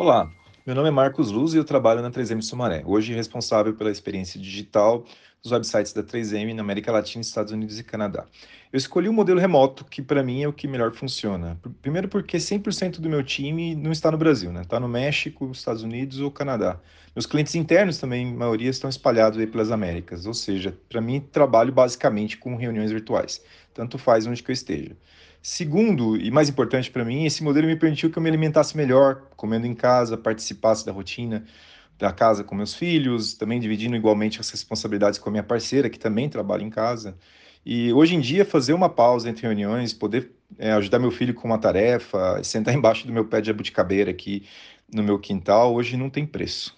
Olá, 0.00 0.30
meu 0.64 0.76
nome 0.76 0.86
é 0.86 0.92
Marcos 0.92 1.32
Luz 1.32 1.54
e 1.54 1.56
eu 1.56 1.64
trabalho 1.64 2.00
na 2.00 2.08
3M 2.08 2.40
Sumaré, 2.40 2.84
hoje 2.86 3.12
responsável 3.12 3.74
pela 3.74 3.90
experiência 3.90 4.40
digital 4.40 5.04
dos 5.42 5.50
websites 5.50 5.92
da 5.92 6.04
3M 6.04 6.54
na 6.54 6.62
América 6.62 6.92
Latina, 6.92 7.20
Estados 7.20 7.52
Unidos 7.52 7.80
e 7.80 7.82
Canadá. 7.82 8.24
Eu 8.72 8.76
escolhi 8.76 9.08
o 9.08 9.10
um 9.10 9.14
modelo 9.14 9.40
remoto, 9.40 9.84
que 9.84 10.00
para 10.00 10.22
mim 10.22 10.40
é 10.40 10.46
o 10.46 10.52
que 10.52 10.68
melhor 10.68 10.94
funciona. 10.94 11.58
Primeiro 11.82 12.06
porque 12.06 12.36
100% 12.36 13.00
do 13.00 13.08
meu 13.08 13.24
time 13.24 13.74
não 13.74 13.90
está 13.90 14.08
no 14.12 14.16
Brasil, 14.16 14.52
né? 14.52 14.60
Está 14.60 14.78
no 14.78 14.86
México, 14.86 15.50
Estados 15.50 15.82
Unidos 15.82 16.20
ou 16.20 16.30
Canadá. 16.30 16.78
Meus 17.12 17.26
clientes 17.26 17.56
internos 17.56 17.98
também, 17.98 18.28
a 18.28 18.32
maioria, 18.32 18.70
estão 18.70 18.88
espalhados 18.88 19.36
aí 19.36 19.48
pelas 19.48 19.72
Américas, 19.72 20.26
ou 20.26 20.34
seja, 20.34 20.78
para 20.88 21.00
mim 21.00 21.18
trabalho 21.18 21.72
basicamente 21.72 22.36
com 22.36 22.54
reuniões 22.54 22.92
virtuais, 22.92 23.44
tanto 23.74 23.98
faz 23.98 24.28
onde 24.28 24.44
que 24.44 24.50
eu 24.52 24.54
esteja. 24.54 24.96
Segundo, 25.50 26.14
e 26.14 26.30
mais 26.30 26.50
importante 26.50 26.90
para 26.90 27.02
mim, 27.06 27.24
esse 27.24 27.42
modelo 27.42 27.66
me 27.66 27.74
permitiu 27.74 28.10
que 28.10 28.18
eu 28.18 28.22
me 28.22 28.28
alimentasse 28.28 28.76
melhor, 28.76 29.22
comendo 29.34 29.66
em 29.66 29.74
casa, 29.74 30.14
participasse 30.14 30.84
da 30.84 30.92
rotina 30.92 31.42
da 31.98 32.12
casa 32.12 32.44
com 32.44 32.54
meus 32.54 32.74
filhos, 32.74 33.32
também 33.32 33.58
dividindo 33.58 33.96
igualmente 33.96 34.38
as 34.40 34.50
responsabilidades 34.50 35.18
com 35.18 35.30
a 35.30 35.32
minha 35.32 35.42
parceira, 35.42 35.88
que 35.88 35.98
também 35.98 36.28
trabalha 36.28 36.62
em 36.62 36.68
casa. 36.68 37.16
E 37.64 37.90
hoje 37.94 38.14
em 38.14 38.20
dia, 38.20 38.44
fazer 38.44 38.74
uma 38.74 38.90
pausa 38.90 39.30
entre 39.30 39.46
reuniões, 39.46 39.94
poder 39.94 40.30
é, 40.58 40.72
ajudar 40.72 40.98
meu 40.98 41.10
filho 41.10 41.32
com 41.32 41.48
uma 41.48 41.58
tarefa, 41.58 42.44
sentar 42.44 42.74
embaixo 42.76 43.06
do 43.06 43.12
meu 43.12 43.24
pé 43.24 43.40
de 43.40 43.50
abuticabeira 43.50 44.10
aqui 44.10 44.46
no 44.92 45.02
meu 45.02 45.18
quintal, 45.18 45.74
hoje 45.74 45.96
não 45.96 46.10
tem 46.10 46.26
preço. 46.26 46.76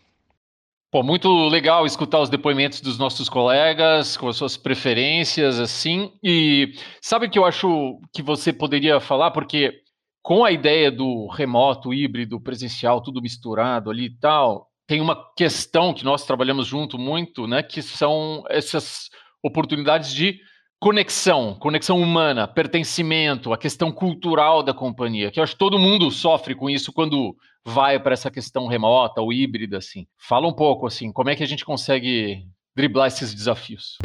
Pô, 0.92 1.04
muito 1.04 1.28
legal 1.48 1.86
escutar 1.86 2.18
os 2.18 2.28
depoimentos 2.28 2.80
dos 2.80 2.98
nossos 2.98 3.28
colegas, 3.28 4.16
com 4.16 4.26
as 4.26 4.34
suas 4.34 4.56
preferências, 4.56 5.60
assim. 5.60 6.12
E 6.20 6.72
sabe 7.00 7.26
o 7.26 7.30
que 7.30 7.38
eu 7.38 7.44
acho 7.44 8.00
que 8.12 8.20
você 8.20 8.52
poderia 8.52 8.98
falar? 8.98 9.30
Porque 9.30 9.72
com 10.20 10.44
a 10.44 10.50
ideia 10.50 10.90
do 10.90 11.28
remoto, 11.28 11.94
híbrido, 11.94 12.40
presencial, 12.40 13.00
tudo 13.00 13.22
misturado 13.22 13.88
ali 13.88 14.06
e 14.06 14.18
tal, 14.18 14.66
tem 14.84 15.00
uma 15.00 15.16
questão 15.36 15.94
que 15.94 16.04
nós 16.04 16.26
trabalhamos 16.26 16.66
junto 16.66 16.98
muito, 16.98 17.46
né? 17.46 17.62
Que 17.62 17.82
são 17.82 18.42
essas 18.48 19.10
oportunidades 19.44 20.12
de 20.12 20.40
conexão, 20.80 21.54
conexão 21.60 22.00
humana, 22.00 22.48
pertencimento, 22.48 23.52
a 23.52 23.58
questão 23.58 23.92
cultural 23.92 24.62
da 24.62 24.72
companhia, 24.72 25.30
que 25.30 25.38
eu 25.38 25.44
acho 25.44 25.52
que 25.52 25.58
todo 25.58 25.78
mundo 25.78 26.10
sofre 26.10 26.54
com 26.54 26.70
isso 26.70 26.90
quando 26.90 27.36
vai 27.62 28.00
para 28.00 28.14
essa 28.14 28.30
questão 28.30 28.66
remota 28.66 29.20
ou 29.20 29.30
híbrida, 29.30 29.76
assim. 29.76 30.06
Fala 30.16 30.48
um 30.48 30.54
pouco, 30.54 30.86
assim, 30.86 31.12
como 31.12 31.28
é 31.28 31.36
que 31.36 31.42
a 31.42 31.46
gente 31.46 31.66
consegue 31.66 32.46
driblar 32.74 33.08
esses 33.08 33.34
desafios? 33.34 33.98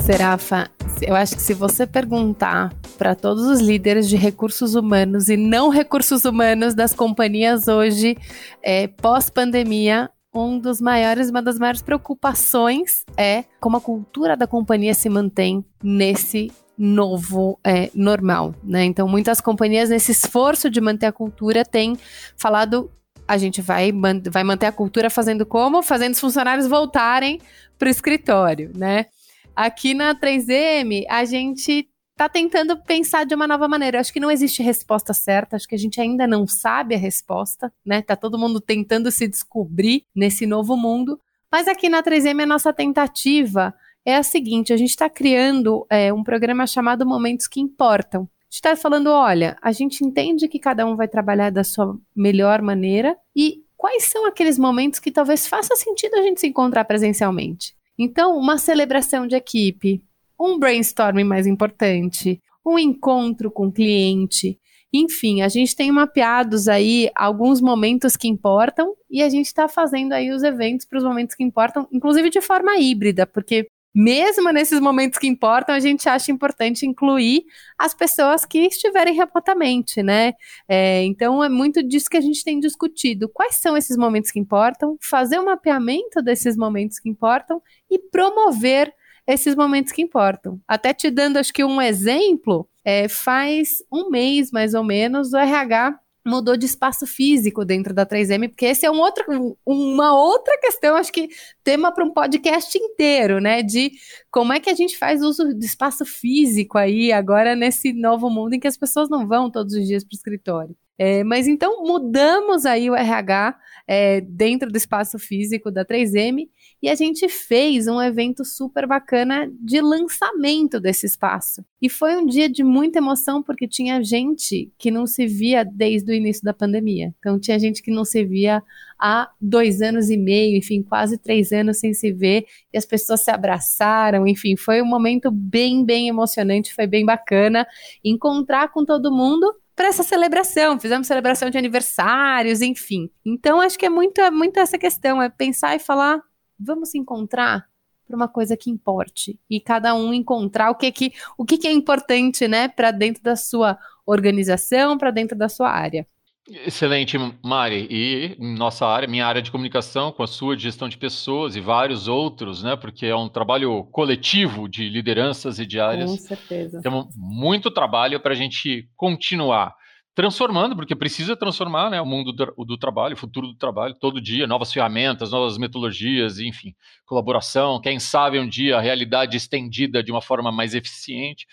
Serafa, 0.00 0.70
eu 1.00 1.14
acho 1.14 1.36
que 1.36 1.42
se 1.42 1.54
você 1.54 1.86
perguntar 1.86 2.74
para 2.98 3.14
todos 3.14 3.44
os 3.44 3.60
líderes 3.60 4.10
de 4.10 4.16
recursos 4.16 4.74
humanos 4.74 5.30
e 5.30 5.38
não 5.38 5.70
recursos 5.70 6.26
humanos 6.26 6.74
das 6.74 6.92
companhias 6.92 7.66
hoje, 7.66 8.18
é, 8.62 8.88
pós-pandemia, 8.88 10.10
um 10.34 10.58
dos 10.58 10.80
maiores, 10.80 11.30
uma 11.30 11.42
das 11.42 11.58
maiores 11.58 11.82
preocupações 11.82 13.04
é 13.16 13.44
como 13.60 13.76
a 13.76 13.80
cultura 13.80 14.36
da 14.36 14.46
companhia 14.46 14.94
se 14.94 15.08
mantém 15.08 15.64
nesse 15.82 16.52
novo 16.76 17.58
é, 17.64 17.90
normal, 17.94 18.54
né? 18.62 18.84
Então, 18.84 19.08
muitas 19.08 19.40
companhias, 19.40 19.90
nesse 19.90 20.12
esforço 20.12 20.70
de 20.70 20.80
manter 20.80 21.06
a 21.06 21.12
cultura, 21.12 21.64
têm 21.64 21.98
falado 22.36 22.90
a 23.26 23.36
gente 23.36 23.60
vai, 23.60 23.92
vai 24.30 24.42
manter 24.42 24.64
a 24.64 24.72
cultura 24.72 25.10
fazendo 25.10 25.44
como? 25.44 25.82
Fazendo 25.82 26.14
os 26.14 26.20
funcionários 26.20 26.66
voltarem 26.66 27.38
para 27.78 27.86
o 27.86 27.90
escritório, 27.90 28.72
né? 28.74 29.06
Aqui 29.54 29.92
na 29.92 30.14
3M, 30.14 31.04
a 31.10 31.26
gente 31.26 31.86
está 32.18 32.28
tentando 32.28 32.76
pensar 32.76 33.24
de 33.24 33.32
uma 33.32 33.46
nova 33.46 33.68
maneira. 33.68 33.96
Eu 33.96 34.00
acho 34.00 34.12
que 34.12 34.18
não 34.18 34.30
existe 34.30 34.60
resposta 34.60 35.14
certa, 35.14 35.54
acho 35.54 35.68
que 35.68 35.74
a 35.76 35.78
gente 35.78 36.00
ainda 36.00 36.26
não 36.26 36.48
sabe 36.48 36.96
a 36.96 36.98
resposta, 36.98 37.72
né? 37.86 38.02
Tá 38.02 38.16
todo 38.16 38.36
mundo 38.36 38.60
tentando 38.60 39.08
se 39.12 39.28
descobrir 39.28 40.04
nesse 40.12 40.44
novo 40.44 40.76
mundo. 40.76 41.20
Mas 41.50 41.68
aqui 41.68 41.88
na 41.88 42.02
3M, 42.02 42.42
a 42.42 42.46
nossa 42.46 42.72
tentativa 42.72 43.72
é 44.04 44.16
a 44.16 44.22
seguinte: 44.24 44.72
a 44.72 44.76
gente 44.76 44.90
está 44.90 45.08
criando 45.08 45.86
é, 45.88 46.12
um 46.12 46.24
programa 46.24 46.66
chamado 46.66 47.06
Momentos 47.06 47.46
que 47.46 47.60
Importam. 47.60 48.22
A 48.22 48.50
gente 48.50 48.54
está 48.54 48.74
falando, 48.74 49.08
olha, 49.10 49.56
a 49.62 49.70
gente 49.70 50.04
entende 50.04 50.48
que 50.48 50.58
cada 50.58 50.84
um 50.84 50.96
vai 50.96 51.06
trabalhar 51.06 51.50
da 51.50 51.62
sua 51.62 51.96
melhor 52.16 52.62
maneira 52.62 53.16
e 53.36 53.62
quais 53.76 54.04
são 54.04 54.26
aqueles 54.26 54.58
momentos 54.58 54.98
que 54.98 55.12
talvez 55.12 55.46
faça 55.46 55.76
sentido 55.76 56.14
a 56.16 56.22
gente 56.22 56.40
se 56.40 56.48
encontrar 56.48 56.84
presencialmente. 56.84 57.76
Então, 57.96 58.36
uma 58.38 58.58
celebração 58.58 59.26
de 59.26 59.36
equipe, 59.36 60.02
um 60.38 60.58
brainstorming 60.58 61.24
mais 61.24 61.46
importante, 61.46 62.40
um 62.64 62.78
encontro 62.78 63.50
com 63.50 63.66
o 63.66 63.72
cliente, 63.72 64.58
enfim, 64.92 65.42
a 65.42 65.48
gente 65.48 65.76
tem 65.76 65.92
mapeados 65.92 66.66
aí 66.66 67.10
alguns 67.14 67.60
momentos 67.60 68.16
que 68.16 68.26
importam 68.26 68.94
e 69.10 69.22
a 69.22 69.28
gente 69.28 69.46
está 69.46 69.68
fazendo 69.68 70.12
aí 70.12 70.30
os 70.30 70.42
eventos 70.42 70.86
para 70.86 70.98
os 70.98 71.04
momentos 71.04 71.34
que 71.34 71.44
importam, 71.44 71.86
inclusive 71.92 72.30
de 72.30 72.40
forma 72.40 72.76
híbrida, 72.78 73.26
porque 73.26 73.68
mesmo 73.94 74.50
nesses 74.50 74.80
momentos 74.80 75.18
que 75.18 75.26
importam, 75.26 75.74
a 75.74 75.80
gente 75.80 76.08
acha 76.08 76.30
importante 76.30 76.86
incluir 76.86 77.44
as 77.76 77.92
pessoas 77.94 78.44
que 78.44 78.58
estiverem 78.60 79.14
remotamente, 79.14 80.02
né? 80.02 80.34
É, 80.68 81.02
então 81.04 81.42
é 81.42 81.48
muito 81.48 81.82
disso 81.82 82.08
que 82.08 82.16
a 82.16 82.20
gente 82.20 82.44
tem 82.44 82.60
discutido. 82.60 83.28
Quais 83.28 83.56
são 83.56 83.76
esses 83.76 83.96
momentos 83.96 84.30
que 84.30 84.38
importam? 84.38 84.96
Fazer 85.00 85.38
um 85.38 85.46
mapeamento 85.46 86.22
desses 86.22 86.56
momentos 86.56 86.98
que 86.98 87.08
importam 87.08 87.60
e 87.90 87.98
promover 87.98 88.92
esses 89.28 89.54
momentos 89.54 89.92
que 89.92 90.00
importam. 90.00 90.58
Até 90.66 90.94
te 90.94 91.10
dando, 91.10 91.36
acho 91.36 91.52
que 91.52 91.62
um 91.62 91.82
exemplo, 91.82 92.66
é, 92.82 93.08
faz 93.08 93.82
um 93.92 94.08
mês 94.08 94.50
mais 94.50 94.72
ou 94.72 94.82
menos 94.82 95.34
o 95.34 95.36
RH 95.36 96.00
mudou 96.26 96.56
de 96.56 96.66
espaço 96.66 97.06
físico 97.06 97.64
dentro 97.64 97.94
da 97.94 98.04
3M, 98.04 98.48
porque 98.48 98.66
esse 98.66 98.84
é 98.84 98.90
um 98.90 98.98
outro, 98.98 99.56
uma 99.64 100.14
outra 100.14 100.58
questão, 100.58 100.96
acho 100.96 101.12
que 101.12 101.28
tema 101.64 101.92
para 101.92 102.04
um 102.04 102.12
podcast 102.12 102.76
inteiro, 102.76 103.40
né? 103.40 103.62
De 103.62 103.92
como 104.30 104.52
é 104.52 104.60
que 104.60 104.68
a 104.68 104.74
gente 104.74 104.98
faz 104.98 105.22
uso 105.22 105.54
de 105.54 105.64
espaço 105.64 106.04
físico 106.04 106.76
aí 106.76 107.12
agora 107.12 107.54
nesse 107.54 107.92
novo 107.92 108.28
mundo 108.28 108.54
em 108.54 108.60
que 108.60 108.68
as 108.68 108.76
pessoas 108.76 109.08
não 109.08 109.26
vão 109.26 109.50
todos 109.50 109.74
os 109.74 109.86
dias 109.86 110.04
para 110.04 110.14
o 110.14 110.16
escritório. 110.16 110.76
É, 110.98 111.22
mas 111.22 111.46
então 111.46 111.84
mudamos 111.84 112.66
aí 112.66 112.90
o 112.90 112.96
RH 112.96 113.56
é, 113.86 114.20
dentro 114.20 114.68
do 114.68 114.76
espaço 114.76 115.16
físico 115.16 115.70
da 115.70 115.84
3M 115.84 116.48
e 116.82 116.88
a 116.88 116.94
gente 116.94 117.28
fez 117.28 117.86
um 117.86 118.02
evento 118.02 118.44
super 118.44 118.86
bacana 118.86 119.50
de 119.60 119.80
lançamento 119.80 120.80
desse 120.80 121.06
espaço. 121.06 121.64
E 121.80 121.88
foi 121.88 122.16
um 122.16 122.26
dia 122.26 122.48
de 122.48 122.62
muita 122.62 122.98
emoção, 122.98 123.42
porque 123.42 123.66
tinha 123.66 124.02
gente 124.02 124.70
que 124.76 124.90
não 124.90 125.06
se 125.06 125.26
via 125.26 125.64
desde 125.64 126.10
o 126.10 126.14
início 126.14 126.44
da 126.44 126.52
pandemia. 126.52 127.14
Então, 127.18 127.38
tinha 127.38 127.58
gente 127.58 127.82
que 127.82 127.90
não 127.90 128.04
se 128.04 128.24
via 128.24 128.62
há 128.98 129.30
dois 129.40 129.80
anos 129.80 130.10
e 130.10 130.16
meio, 130.16 130.56
enfim, 130.56 130.82
quase 130.82 131.16
três 131.18 131.52
anos 131.52 131.78
sem 131.78 131.94
se 131.94 132.12
ver, 132.12 132.46
e 132.72 132.78
as 132.78 132.84
pessoas 132.84 133.22
se 133.24 133.30
abraçaram, 133.30 134.26
enfim, 134.26 134.56
foi 134.56 134.82
um 134.82 134.86
momento 134.86 135.30
bem, 135.30 135.84
bem 135.84 136.08
emocionante, 136.08 136.74
foi 136.74 136.86
bem 136.86 137.04
bacana 137.04 137.66
encontrar 138.04 138.72
com 138.72 138.84
todo 138.84 139.12
mundo 139.12 139.52
para 139.78 139.86
essa 139.86 140.02
celebração. 140.02 140.78
Fizemos 140.80 141.06
celebração 141.06 141.48
de 141.48 141.56
aniversários, 141.56 142.60
enfim. 142.60 143.08
Então, 143.24 143.60
acho 143.60 143.78
que 143.78 143.86
é 143.86 143.88
muito, 143.88 144.20
muito 144.32 144.58
essa 144.58 144.76
questão, 144.76 145.22
é 145.22 145.28
pensar 145.28 145.76
e 145.76 145.78
falar 145.78 146.20
vamos 146.58 146.90
se 146.90 146.98
encontrar 146.98 147.64
para 148.04 148.16
uma 148.16 148.26
coisa 148.26 148.56
que 148.56 148.70
importe 148.70 149.38
e 149.48 149.60
cada 149.60 149.94
um 149.94 150.12
encontrar 150.12 150.70
o 150.70 150.74
que 150.74 150.90
que 150.90 151.12
o 151.36 151.44
que, 151.44 151.56
que 151.56 151.68
é 151.68 151.72
importante, 151.72 152.48
né, 152.48 152.66
para 152.66 152.90
dentro 152.90 153.22
da 153.22 153.36
sua 153.36 153.78
organização, 154.04 154.98
para 154.98 155.12
dentro 155.12 155.38
da 155.38 155.48
sua 155.48 155.70
área. 155.70 156.04
Excelente, 156.50 157.18
Mari. 157.44 157.86
E 157.90 158.36
nossa 158.38 158.86
área, 158.86 159.06
minha 159.06 159.26
área 159.26 159.42
de 159.42 159.50
comunicação, 159.50 160.10
com 160.10 160.22
a 160.22 160.26
sua 160.26 160.56
de 160.56 160.62
gestão 160.62 160.88
de 160.88 160.96
pessoas 160.96 161.54
e 161.54 161.60
vários 161.60 162.08
outros, 162.08 162.62
né? 162.62 162.74
Porque 162.74 163.06
é 163.06 163.14
um 163.14 163.28
trabalho 163.28 163.84
coletivo 163.92 164.68
de 164.68 164.88
lideranças 164.88 165.58
e 165.58 165.66
de 165.66 165.78
áreas. 165.78 166.10
Com 166.10 166.16
certeza. 166.16 166.80
Temos 166.80 167.06
muito 167.14 167.70
trabalho 167.70 168.18
para 168.18 168.32
a 168.32 168.36
gente 168.36 168.88
continuar 168.96 169.74
transformando, 170.14 170.74
porque 170.74 170.96
precisa 170.96 171.36
transformar 171.36 171.90
né, 171.90 172.00
o 172.00 172.04
mundo 172.04 172.32
do, 172.32 172.64
do, 172.64 172.76
trabalho, 172.76 173.14
o 173.14 173.16
futuro 173.16 173.46
do 173.46 173.54
trabalho, 173.54 173.94
todo 173.94 174.20
dia, 174.20 174.48
novas 174.48 174.72
ferramentas, 174.72 175.30
novas 175.30 175.56
metodologias, 175.56 176.40
enfim, 176.40 176.74
colaboração, 177.06 177.80
quem 177.80 178.00
sabe 178.00 178.36
um 178.36 178.48
dia 178.48 178.78
a 178.78 178.80
realidade 178.80 179.36
estendida 179.36 180.02
de 180.02 180.10
uma 180.10 180.20
forma 180.20 180.50
mais 180.50 180.74
eficiente. 180.74 181.46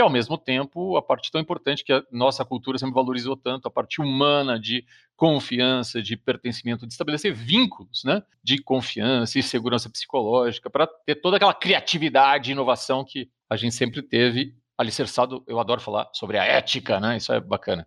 E, 0.00 0.02
ao 0.02 0.08
mesmo 0.08 0.38
tempo, 0.38 0.96
a 0.96 1.02
parte 1.02 1.30
tão 1.30 1.38
importante 1.38 1.84
que 1.84 1.92
a 1.92 2.02
nossa 2.10 2.42
cultura 2.42 2.78
sempre 2.78 2.94
valorizou 2.94 3.36
tanto, 3.36 3.68
a 3.68 3.70
parte 3.70 4.00
humana 4.00 4.58
de 4.58 4.82
confiança, 5.14 6.00
de 6.00 6.16
pertencimento, 6.16 6.86
de 6.86 6.94
estabelecer 6.94 7.34
vínculos 7.34 8.02
né, 8.02 8.22
de 8.42 8.62
confiança 8.62 9.38
e 9.38 9.42
segurança 9.42 9.90
psicológica, 9.90 10.70
para 10.70 10.86
ter 10.86 11.16
toda 11.16 11.36
aquela 11.36 11.52
criatividade 11.52 12.50
e 12.50 12.52
inovação 12.52 13.04
que 13.04 13.28
a 13.46 13.56
gente 13.56 13.74
sempre 13.74 14.00
teve 14.00 14.54
alicerçado, 14.78 15.44
eu 15.46 15.60
adoro 15.60 15.82
falar 15.82 16.08
sobre 16.14 16.38
a 16.38 16.44
ética, 16.44 16.98
né? 16.98 17.18
Isso 17.18 17.30
é 17.34 17.38
bacana. 17.38 17.86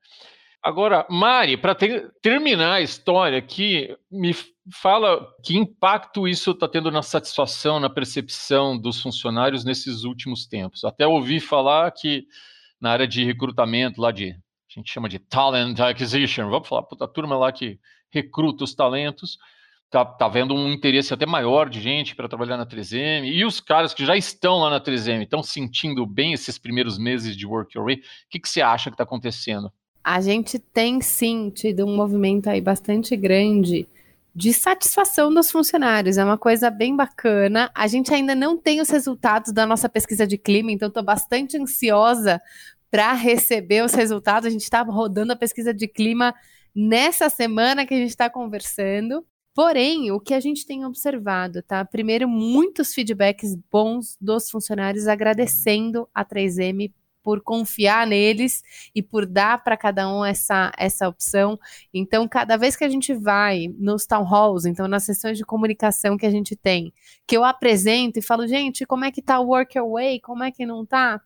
Agora, 0.64 1.06
Mari, 1.10 1.58
para 1.58 1.76
ter, 1.76 2.10
terminar 2.22 2.76
a 2.76 2.82
história 2.82 3.38
aqui, 3.38 3.94
me 4.10 4.34
fala 4.72 5.28
que 5.44 5.58
impacto 5.58 6.26
isso 6.26 6.52
está 6.52 6.70
tendo 6.70 6.90
na 6.90 7.02
satisfação, 7.02 7.82
na 7.82 7.90
percepção 7.90 8.78
dos 8.78 9.02
funcionários 9.02 9.66
nesses 9.66 10.06
últimos 10.06 10.46
tempos. 10.48 10.86
Até 10.86 11.06
ouvi 11.06 11.42
falar 11.42 11.92
que 11.92 12.26
na 12.80 12.92
área 12.92 13.06
de 13.06 13.26
recrutamento, 13.26 14.00
lá 14.00 14.10
de, 14.10 14.30
a 14.30 14.74
gente 14.74 14.90
chama 14.90 15.10
de 15.10 15.20
talent 15.20 15.78
acquisition, 15.82 16.50
vamos 16.50 16.68
falar, 16.70 16.84
puta, 16.84 17.10
turma 17.10 17.38
lá 17.38 17.52
que 17.52 17.78
recruta 18.10 18.64
os 18.64 18.74
talentos, 18.74 19.38
tá, 19.90 20.06
tá 20.06 20.30
vendo 20.30 20.56
um 20.56 20.72
interesse 20.72 21.14
até 21.14 21.26
maior 21.26 21.68
de 21.68 21.82
gente 21.82 22.16
para 22.16 22.30
trabalhar 22.30 22.56
na 22.56 22.66
3M. 22.66 23.26
E 23.26 23.44
os 23.44 23.60
caras 23.60 23.94
que 23.94 24.06
já 24.06 24.16
estão 24.16 24.60
lá 24.60 24.70
na 24.70 24.80
3M 24.80 25.24
estão 25.24 25.44
sentindo 25.44 26.06
bem 26.06 26.32
esses 26.32 26.58
primeiros 26.58 26.98
meses 26.98 27.36
de 27.36 27.46
Work 27.46 27.78
Your 27.78 27.86
Way. 27.86 27.98
O 27.98 28.02
que, 28.30 28.40
que 28.40 28.48
você 28.48 28.62
acha 28.62 28.90
que 28.90 28.94
está 28.94 29.04
acontecendo? 29.04 29.70
A 30.04 30.20
gente 30.20 30.60
tem 30.60 31.00
sim 31.02 31.50
tido 31.50 31.86
um 31.86 31.96
movimento 31.96 32.50
aí 32.50 32.60
bastante 32.60 33.16
grande 33.16 33.88
de 34.36 34.52
satisfação 34.52 35.34
dos 35.34 35.52
funcionários. 35.52 36.18
É 36.18 36.26
uma 36.26 36.38
coisa 36.38 36.70
bem 36.70 36.96
bacana. 36.96 37.72
A 37.74 37.88
gente 37.88 38.14
ainda 38.14 38.34
não 38.34 38.58
tem 38.58 38.82
os 38.82 38.90
resultados 38.90 39.54
da 39.54 39.66
nossa 39.66 39.88
pesquisa 39.88 40.26
de 40.26 40.38
clima, 40.38 40.72
então 40.72 40.88
estou 40.88 41.04
bastante 41.04 41.58
ansiosa 41.58 42.42
para 42.90 43.14
receber 43.14 43.84
os 43.84 43.94
resultados. 43.94 44.48
A 44.48 44.50
gente 44.50 44.64
está 44.64 44.82
rodando 44.82 45.34
a 45.34 45.38
pesquisa 45.38 45.74
de 45.74 45.88
clima 45.88 46.34
nessa 46.76 47.30
semana 47.30 47.86
que 47.86 47.94
a 47.94 47.98
gente 47.98 48.10
está 48.10 48.30
conversando. 48.30 49.26
Porém, 49.56 50.12
o 50.12 50.20
que 50.20 50.34
a 50.34 50.40
gente 50.40 50.66
tem 50.66 50.84
observado, 50.84 51.62
tá? 51.62 51.86
Primeiro, 51.86 52.28
muitos 52.28 52.92
feedbacks 52.92 53.56
bons 53.72 54.18
dos 54.20 54.50
funcionários 54.50 55.08
agradecendo 55.08 56.10
a 56.14 56.26
3M 56.26 56.92
por 57.24 57.42
confiar 57.42 58.06
neles 58.06 58.62
e 58.94 59.02
por 59.02 59.26
dar 59.26 59.64
para 59.64 59.78
cada 59.78 60.08
um 60.14 60.24
essa, 60.24 60.72
essa 60.78 61.08
opção. 61.08 61.58
Então, 61.94 62.28
cada 62.28 62.58
vez 62.58 62.76
que 62.76 62.84
a 62.84 62.90
gente 62.90 63.14
vai 63.14 63.74
nos 63.80 64.06
town 64.06 64.24
halls, 64.24 64.66
então 64.66 64.88
nas 64.88 65.04
sessões 65.04 65.38
de 65.38 65.46
comunicação 65.46 66.18
que 66.18 66.26
a 66.26 66.32
gente 66.32 66.56
tem, 66.56 66.94
que 67.26 67.36
eu 67.36 67.44
apresento 67.44 68.20
e 68.20 68.22
falo, 68.22 68.46
gente, 68.46 68.86
como 68.86 69.06
é 69.06 69.12
que 69.12 69.22
tá 69.22 69.40
o 69.40 69.48
work 69.48 69.78
away? 69.78 70.20
Como 70.20 70.44
é 70.44 70.52
que 70.52 70.66
não 70.66 70.86
tá? 70.86 71.22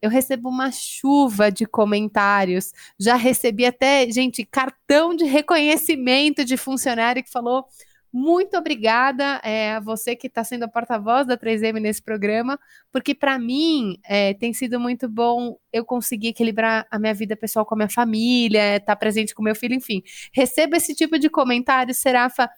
eu 0.00 0.10
recebo 0.10 0.48
uma 0.48 0.70
chuva 0.70 1.50
de 1.50 1.66
comentários. 1.66 2.72
Já 2.98 3.16
recebi 3.16 3.64
até, 3.66 4.08
gente, 4.10 4.44
cartão 4.44 5.14
de 5.14 5.24
reconhecimento 5.24 6.44
de 6.44 6.56
funcionário 6.56 7.22
que 7.22 7.30
falou. 7.30 7.66
Muito 8.12 8.56
obrigada 8.56 9.40
é, 9.44 9.72
a 9.74 9.80
você 9.80 10.16
que 10.16 10.26
está 10.26 10.42
sendo 10.42 10.64
a 10.64 10.68
porta-voz 10.68 11.26
da 11.26 11.36
3M 11.36 11.80
nesse 11.80 12.02
programa, 12.02 12.58
porque 12.90 13.14
para 13.14 13.38
mim 13.38 13.98
é, 14.04 14.32
tem 14.34 14.54
sido 14.54 14.80
muito 14.80 15.08
bom 15.08 15.58
eu 15.72 15.84
conseguir 15.84 16.28
equilibrar 16.28 16.86
a 16.90 16.98
minha 16.98 17.12
vida 17.12 17.36
pessoal 17.36 17.66
com 17.66 17.74
a 17.74 17.78
minha 17.78 17.90
família, 17.90 18.76
estar 18.76 18.86
tá 18.86 18.96
presente 18.96 19.34
com 19.34 19.42
meu 19.42 19.54
filho, 19.54 19.74
enfim. 19.74 20.02
Recebo 20.32 20.76
esse 20.76 20.94
tipo 20.94 21.18
de 21.18 21.28
comentário, 21.28 21.94
Serafa, 21.94 22.48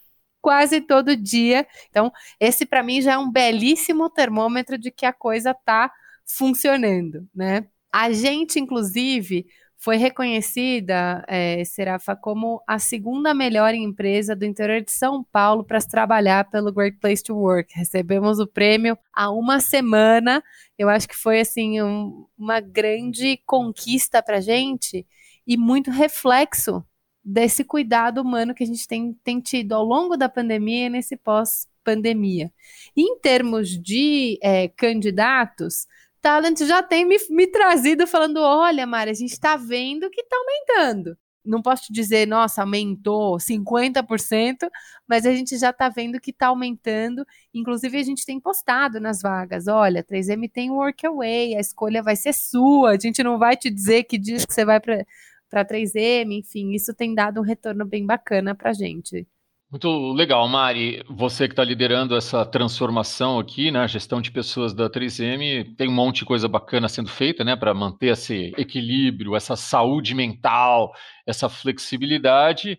quase 0.40 0.80
todo 0.80 1.16
dia. 1.16 1.66
Então, 1.90 2.12
esse 2.38 2.64
para 2.64 2.82
mim 2.82 3.00
já 3.00 3.14
é 3.14 3.18
um 3.18 3.30
belíssimo 3.30 4.08
termômetro 4.10 4.78
de 4.78 4.90
que 4.90 5.06
a 5.06 5.12
coisa 5.12 5.50
está 5.50 5.90
funcionando, 6.24 7.26
né? 7.34 7.66
A 7.92 8.12
gente, 8.12 8.60
inclusive, 8.60 9.46
foi 9.78 9.96
reconhecida, 9.96 11.24
é, 11.28 11.64
Serafa, 11.64 12.16
como 12.16 12.60
a 12.66 12.80
segunda 12.80 13.32
melhor 13.32 13.72
empresa 13.74 14.34
do 14.34 14.44
interior 14.44 14.82
de 14.82 14.90
São 14.90 15.22
Paulo 15.22 15.62
para 15.62 15.80
se 15.80 15.88
trabalhar 15.88 16.50
pelo 16.50 16.72
Great 16.72 16.98
Place 16.98 17.22
to 17.22 17.36
Work. 17.36 17.72
Recebemos 17.78 18.40
o 18.40 18.46
prêmio 18.46 18.98
há 19.14 19.30
uma 19.30 19.60
semana. 19.60 20.42
Eu 20.76 20.88
acho 20.88 21.08
que 21.08 21.14
foi 21.14 21.38
assim 21.40 21.80
um, 21.80 22.26
uma 22.36 22.58
grande 22.58 23.40
conquista 23.46 24.20
para 24.20 24.38
a 24.38 24.40
gente 24.40 25.06
e 25.46 25.56
muito 25.56 25.92
reflexo 25.92 26.84
desse 27.24 27.62
cuidado 27.62 28.20
humano 28.20 28.54
que 28.54 28.64
a 28.64 28.66
gente 28.66 28.88
tem, 28.88 29.12
tem 29.22 29.38
tido 29.38 29.74
ao 29.74 29.84
longo 29.84 30.16
da 30.16 30.28
pandemia 30.28 30.86
e 30.86 30.90
nesse 30.90 31.16
pós-pandemia. 31.16 32.52
Em 32.96 33.16
termos 33.20 33.80
de 33.80 34.40
é, 34.42 34.66
candidatos, 34.66 35.86
Talent 36.20 36.58
já 36.64 36.82
tem 36.82 37.04
me, 37.04 37.16
me 37.30 37.46
trazido 37.46 38.06
falando: 38.06 38.38
olha, 38.40 38.86
Mari, 38.86 39.10
a 39.10 39.14
gente 39.14 39.32
está 39.32 39.56
vendo 39.56 40.10
que 40.10 40.20
está 40.20 40.36
aumentando. 40.36 41.16
Não 41.44 41.62
posso 41.62 41.90
dizer, 41.90 42.26
nossa, 42.26 42.60
aumentou 42.60 43.38
50%, 43.38 44.68
mas 45.08 45.24
a 45.24 45.34
gente 45.34 45.56
já 45.56 45.70
está 45.70 45.88
vendo 45.88 46.20
que 46.20 46.30
está 46.30 46.48
aumentando. 46.48 47.24
Inclusive, 47.54 47.96
a 47.98 48.02
gente 48.02 48.26
tem 48.26 48.38
postado 48.40 49.00
nas 49.00 49.22
vagas: 49.22 49.66
olha, 49.66 50.04
3M 50.04 50.50
tem 50.52 50.70
Workaway, 50.70 51.56
a 51.56 51.60
escolha 51.60 52.02
vai 52.02 52.16
ser 52.16 52.34
sua, 52.34 52.90
a 52.90 52.98
gente 52.98 53.22
não 53.22 53.38
vai 53.38 53.56
te 53.56 53.70
dizer 53.70 54.04
que 54.04 54.18
diz 54.18 54.44
que 54.44 54.52
você 54.52 54.64
vai 54.64 54.80
para 54.80 55.64
3M, 55.64 56.38
enfim, 56.38 56.72
isso 56.74 56.94
tem 56.94 57.14
dado 57.14 57.40
um 57.40 57.44
retorno 57.44 57.86
bem 57.86 58.04
bacana 58.04 58.54
para 58.54 58.70
a 58.70 58.74
gente. 58.74 59.26
Muito 59.70 60.12
legal, 60.12 60.48
Mari. 60.48 61.04
Você 61.10 61.46
que 61.46 61.52
está 61.52 61.62
liderando 61.62 62.16
essa 62.16 62.42
transformação 62.46 63.38
aqui, 63.38 63.70
né? 63.70 63.86
Gestão 63.86 64.18
de 64.18 64.30
pessoas 64.30 64.72
da 64.72 64.88
3M, 64.88 65.76
tem 65.76 65.88
um 65.88 65.92
monte 65.92 66.20
de 66.20 66.24
coisa 66.24 66.48
bacana 66.48 66.88
sendo 66.88 67.10
feita, 67.10 67.44
né? 67.44 67.54
Para 67.54 67.74
manter 67.74 68.12
esse 68.12 68.54
equilíbrio, 68.56 69.36
essa 69.36 69.56
saúde 69.56 70.14
mental, 70.14 70.90
essa 71.26 71.50
flexibilidade 71.50 72.78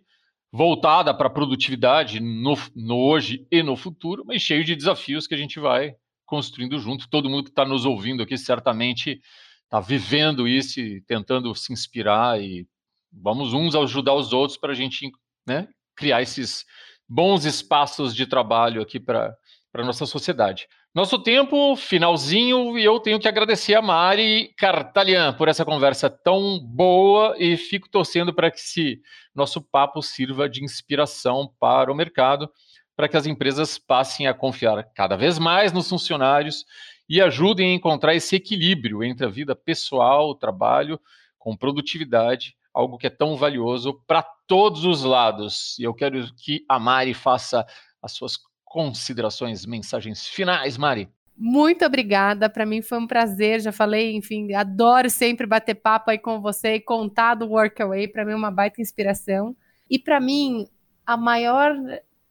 voltada 0.52 1.14
para 1.14 1.28
a 1.28 1.30
produtividade 1.30 2.20
no, 2.20 2.56
no 2.76 2.98
hoje 2.98 3.46
e 3.52 3.62
no 3.62 3.76
futuro, 3.76 4.24
mas 4.26 4.42
cheio 4.42 4.64
de 4.66 4.76
desafios 4.76 5.28
que 5.28 5.36
a 5.36 5.38
gente 5.38 5.60
vai 5.60 5.94
construindo 6.26 6.80
junto. 6.80 7.08
Todo 7.08 7.30
mundo 7.30 7.44
que 7.44 7.50
está 7.52 7.66
nos 7.66 7.86
ouvindo 7.86 8.24
aqui 8.24 8.36
certamente 8.36 9.22
está 9.66 9.80
vivendo 9.80 10.48
isso 10.48 10.80
e 10.80 11.02
tentando 11.02 11.54
se 11.54 11.72
inspirar 11.72 12.42
e 12.42 12.68
vamos 13.14 13.54
uns 13.54 13.76
ajudar 13.76 14.16
os 14.16 14.34
outros 14.34 14.58
para 14.58 14.72
a 14.72 14.76
gente 14.76 15.12
né, 15.48 15.68
criar 16.00 16.22
esses 16.22 16.66
bons 17.08 17.44
espaços 17.44 18.16
de 18.16 18.26
trabalho 18.26 18.82
aqui 18.82 19.00
para 19.00 19.36
a 19.74 19.84
nossa 19.84 20.06
sociedade. 20.06 20.66
Nosso 20.96 21.20
tempo, 21.20 21.76
finalzinho, 21.76 22.80
e 22.80 22.84
eu 22.84 23.00
tenho 23.00 23.20
que 23.20 23.28
agradecer 23.28 23.76
a 23.76 23.82
Mari 23.82 24.54
Cartalian 24.58 25.34
por 25.34 25.48
essa 25.48 25.66
conversa 25.66 26.10
tão 26.10 26.58
boa 26.60 27.36
e 27.38 27.58
fico 27.58 27.90
torcendo 27.90 28.34
para 28.34 28.50
que 28.50 28.58
esse 28.58 29.02
nosso 29.36 29.62
papo 29.62 30.02
sirva 30.02 30.50
de 30.50 30.64
inspiração 30.64 31.54
para 31.60 31.92
o 31.92 31.96
mercado, 31.96 32.50
para 32.96 33.08
que 33.08 33.18
as 33.18 33.28
empresas 33.28 33.78
passem 33.78 34.26
a 34.26 34.34
confiar 34.34 34.84
cada 34.96 35.16
vez 35.16 35.38
mais 35.38 35.72
nos 35.72 35.90
funcionários 35.90 36.66
e 37.08 37.22
ajudem 37.22 37.72
a 37.72 37.76
encontrar 37.76 38.16
esse 38.16 38.36
equilíbrio 38.36 39.04
entre 39.04 39.26
a 39.26 39.30
vida 39.30 39.56
pessoal, 39.56 40.30
o 40.30 40.36
trabalho, 40.36 41.00
com 41.38 41.56
produtividade, 41.56 42.56
algo 42.74 42.98
que 42.98 43.08
é 43.08 43.12
tão 43.12 43.36
valioso 43.36 44.02
para 44.08 44.26
todos 44.50 44.84
os 44.84 45.04
lados. 45.04 45.78
E 45.78 45.84
eu 45.84 45.94
quero 45.94 46.34
que 46.34 46.66
a 46.68 46.80
Mari 46.80 47.14
faça 47.14 47.66
as 48.02 48.12
suas 48.14 48.34
considerações, 48.66 49.64
mensagens 49.66 50.28
finais, 50.28 50.76
Mari. 50.76 51.08
Muito 51.38 51.86
obrigada, 51.86 52.50
para 52.50 52.66
mim 52.66 52.82
foi 52.82 52.98
um 52.98 53.08
prazer. 53.08 53.62
Já 53.62 53.72
falei, 53.72 54.16
enfim, 54.16 54.52
adoro 54.54 55.10
sempre 55.10 55.46
bater 55.46 55.76
papo 55.76 56.10
aí 56.10 56.18
com 56.18 56.42
você 56.42 56.76
e 56.76 56.82
contar 56.82 57.36
do 57.36 57.48
Workaway. 57.48 58.08
Para 58.08 58.26
mim 58.26 58.34
é 58.34 58.36
uma 58.36 58.52
baita 58.52 58.82
inspiração. 58.82 59.56
E 59.90 59.98
para 60.00 60.20
mim, 60.20 60.68
a 61.06 61.16
maior 61.16 61.74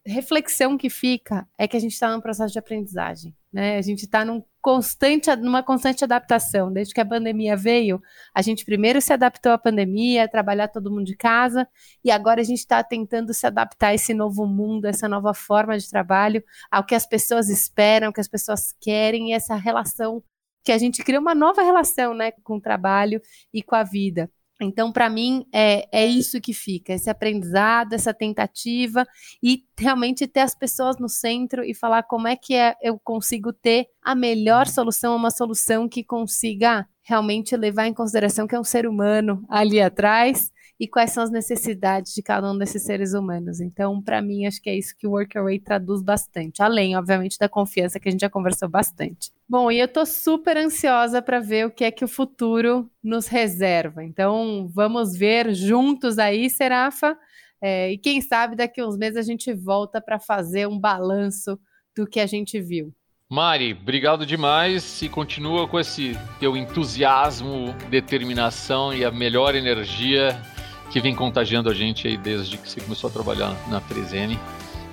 reflexão 0.05 0.77
que 0.77 0.91
fica 0.91 1.47
é 1.57 1.69
que 1.69 1.77
a 1.77 1.81
gente 1.81 1.93
está 1.93 2.13
num 2.13 2.21
processo 2.21 2.53
de 2.53 2.59
aprendizagem. 2.59 3.35
Né? 3.53 3.79
A 3.79 3.83
gente 3.83 4.05
está 4.05 4.25
num 4.25 4.43
constante, 4.61 5.35
numa 5.37 5.63
constante 5.63 6.05
adaptação. 6.05 6.73
Desde 6.73 6.95
que 6.95 7.01
a 7.01 7.07
pandemia 7.07 7.57
veio, 7.57 8.01
a 8.35 8.43
gente 8.43 8.65
primeiro 8.65 9.01
se 9.01 9.13
adaptou 9.13 9.53
à 9.53 9.59
pandemia, 9.59 10.29
trabalhar 10.29 10.69
todo 10.69 10.91
mundo 10.91 11.05
de 11.05 11.17
casa, 11.17 11.69
e 12.05 12.11
agora 12.11 12.41
a 12.41 12.45
gente 12.45 12.59
está 12.59 12.83
tentando 12.83 13.33
se 13.33 13.47
adaptar 13.47 13.89
a 13.89 13.95
esse 13.95 14.15
novo 14.15 14.47
mundo, 14.47 14.87
essa 14.87 15.09
nova 15.09 15.33
forma 15.35 15.79
de 15.79 15.89
trabalho, 15.89 16.43
ao 16.71 16.85
que 16.85 16.95
as 16.95 17.07
pessoas 17.07 17.49
esperam, 17.49 18.11
o 18.11 18.13
que 18.13 18.21
as 18.21 18.29
pessoas 18.29 18.75
querem, 18.81 19.31
e 19.31 19.33
essa 19.33 19.55
relação 19.55 20.23
que 20.65 20.73
a 20.73 20.79
gente 20.79 21.03
cria 21.03 21.21
uma 21.21 21.35
nova 21.35 21.63
relação 21.63 22.13
né, 22.13 22.33
com 22.43 22.57
o 22.57 22.61
trabalho 22.61 23.23
e 23.53 23.63
com 23.63 23.75
a 23.75 23.85
vida. 23.85 24.31
Então, 24.61 24.91
para 24.91 25.09
mim, 25.09 25.47
é, 25.53 25.89
é 25.93 26.07
isso 26.07 26.41
que 26.41 26.53
fica, 26.53 26.93
esse 26.93 27.09
aprendizado, 27.09 27.93
essa 27.93 28.13
tentativa 28.13 29.07
e 29.43 29.65
realmente 29.79 30.27
ter 30.27 30.41
as 30.41 30.55
pessoas 30.55 30.99
no 30.99 31.09
centro 31.09 31.65
e 31.65 31.75
falar 31.75 32.03
como 32.03 32.27
é 32.27 32.37
que 32.37 32.55
é, 32.55 32.75
eu 32.83 32.99
consigo 32.99 33.53
ter 33.53 33.87
a 34.03 34.15
melhor 34.15 34.67
solução, 34.67 35.15
uma 35.15 35.31
solução 35.31 35.89
que 35.89 36.03
consiga 36.03 36.87
realmente 37.03 37.57
levar 37.57 37.87
em 37.87 37.95
consideração 37.95 38.47
que 38.47 38.55
é 38.55 38.61
um 38.61 38.65
ser 38.65 38.87
humano 38.87 39.45
ali 39.49 39.81
atrás 39.81 40.51
e 40.81 40.87
quais 40.87 41.11
são 41.11 41.23
as 41.23 41.31
necessidades 41.31 42.15
de 42.15 42.23
cada 42.23 42.51
um 42.51 42.57
desses 42.57 42.85
seres 42.85 43.13
humanos. 43.13 43.61
Então, 43.61 44.01
para 44.01 44.23
mim, 44.23 44.47
acho 44.47 44.63
que 44.63 44.71
é 44.71 44.77
isso 44.77 44.95
que 44.97 45.07
o 45.07 45.11
Workaway 45.11 45.59
traduz 45.59 46.03
bastante, 46.03 46.63
além, 46.63 46.97
obviamente, 46.97 47.39
da 47.39 47.49
confiança 47.49 47.99
que 47.99 48.09
a 48.09 48.13
gente 48.13 48.21
já 48.21 48.31
conversou 48.31 48.69
bastante. 48.69 49.33
Bom, 49.49 49.73
e 49.73 49.81
eu 49.81 49.87
estou 49.87 50.07
super 50.07 50.57
ansiosa 50.57 51.21
para 51.21 51.41
ver 51.41 51.67
o 51.67 51.71
que 51.71 51.85
é 51.85 51.91
que 51.91 52.05
o 52.05 52.09
futuro 52.09 52.89
nos 53.03 53.27
reserva. 53.27 54.05
Então, 54.05 54.71
vamos 54.73 55.17
ver 55.17 55.53
juntos 55.53 56.19
aí, 56.19 56.49
Serafa. 56.49 57.19
É, 57.61 57.91
e 57.91 57.99
quem 57.99 58.21
sabe 58.21 58.55
daqui 58.55 58.81
a 58.81 58.87
uns 58.87 58.97
meses 58.97 59.17
a 59.17 59.23
gente 59.23 59.53
volta 59.53 60.01
para 60.01 60.21
fazer 60.21 60.69
um 60.69 60.79
balanço 60.79 61.59
do 61.97 62.07
que 62.07 62.21
a 62.21 62.27
gente 62.27 62.61
viu. 62.61 62.95
Mari, 63.31 63.77
obrigado 63.79 64.25
demais 64.25 65.03
e 65.03 65.09
continua 65.09 65.69
com 65.69 65.79
esse 65.79 66.17
teu 66.41 66.57
entusiasmo, 66.57 67.75
determinação 67.91 68.95
e 68.95 69.05
a 69.05 69.11
melhor 69.11 69.55
energia 69.55 70.41
que 70.91 71.01
vem 71.01 71.15
contagiando 71.15 71.69
a 71.69 71.75
gente 71.75 72.07
aí 72.07 72.17
desde 72.17 72.57
que 72.57 72.69
você 72.69 72.81
começou 72.81 73.09
a 73.09 73.13
trabalhar 73.13 73.55
na 73.69 73.81
3N. 73.81 74.39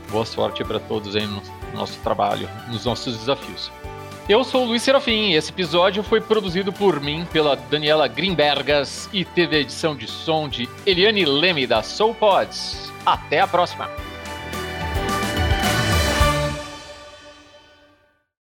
Boa 0.10 0.26
sorte 0.26 0.64
para 0.64 0.80
todos 0.80 1.16
aí 1.16 1.26
no 1.26 1.42
nosso 1.74 2.00
trabalho, 2.00 2.50
nos 2.68 2.86
nossos 2.86 3.18
desafios. 3.18 3.72
Eu 4.28 4.44
sou 4.44 4.64
o 4.64 4.68
Luiz 4.68 4.82
Serafim 4.82 5.30
e 5.30 5.36
esse 5.36 5.52
episódio 5.52 6.02
foi 6.02 6.20
produzido 6.20 6.74
por 6.74 7.00
mim, 7.00 7.28
pela 7.32 7.56
Daniela 7.56 8.08
Grimbergas 8.08 9.08
e 9.14 9.24
teve 9.24 9.56
a 9.56 9.60
edição 9.60 9.96
de 9.96 10.08
som 10.08 10.50
de 10.50 10.68
Eliane 10.86 11.26
Leme 11.26 11.68
da 11.68 11.84
Soul 11.84 12.16
Pods. 12.16 12.92
Até 13.06 13.40
a 13.40 13.48
próxima! 13.48 14.15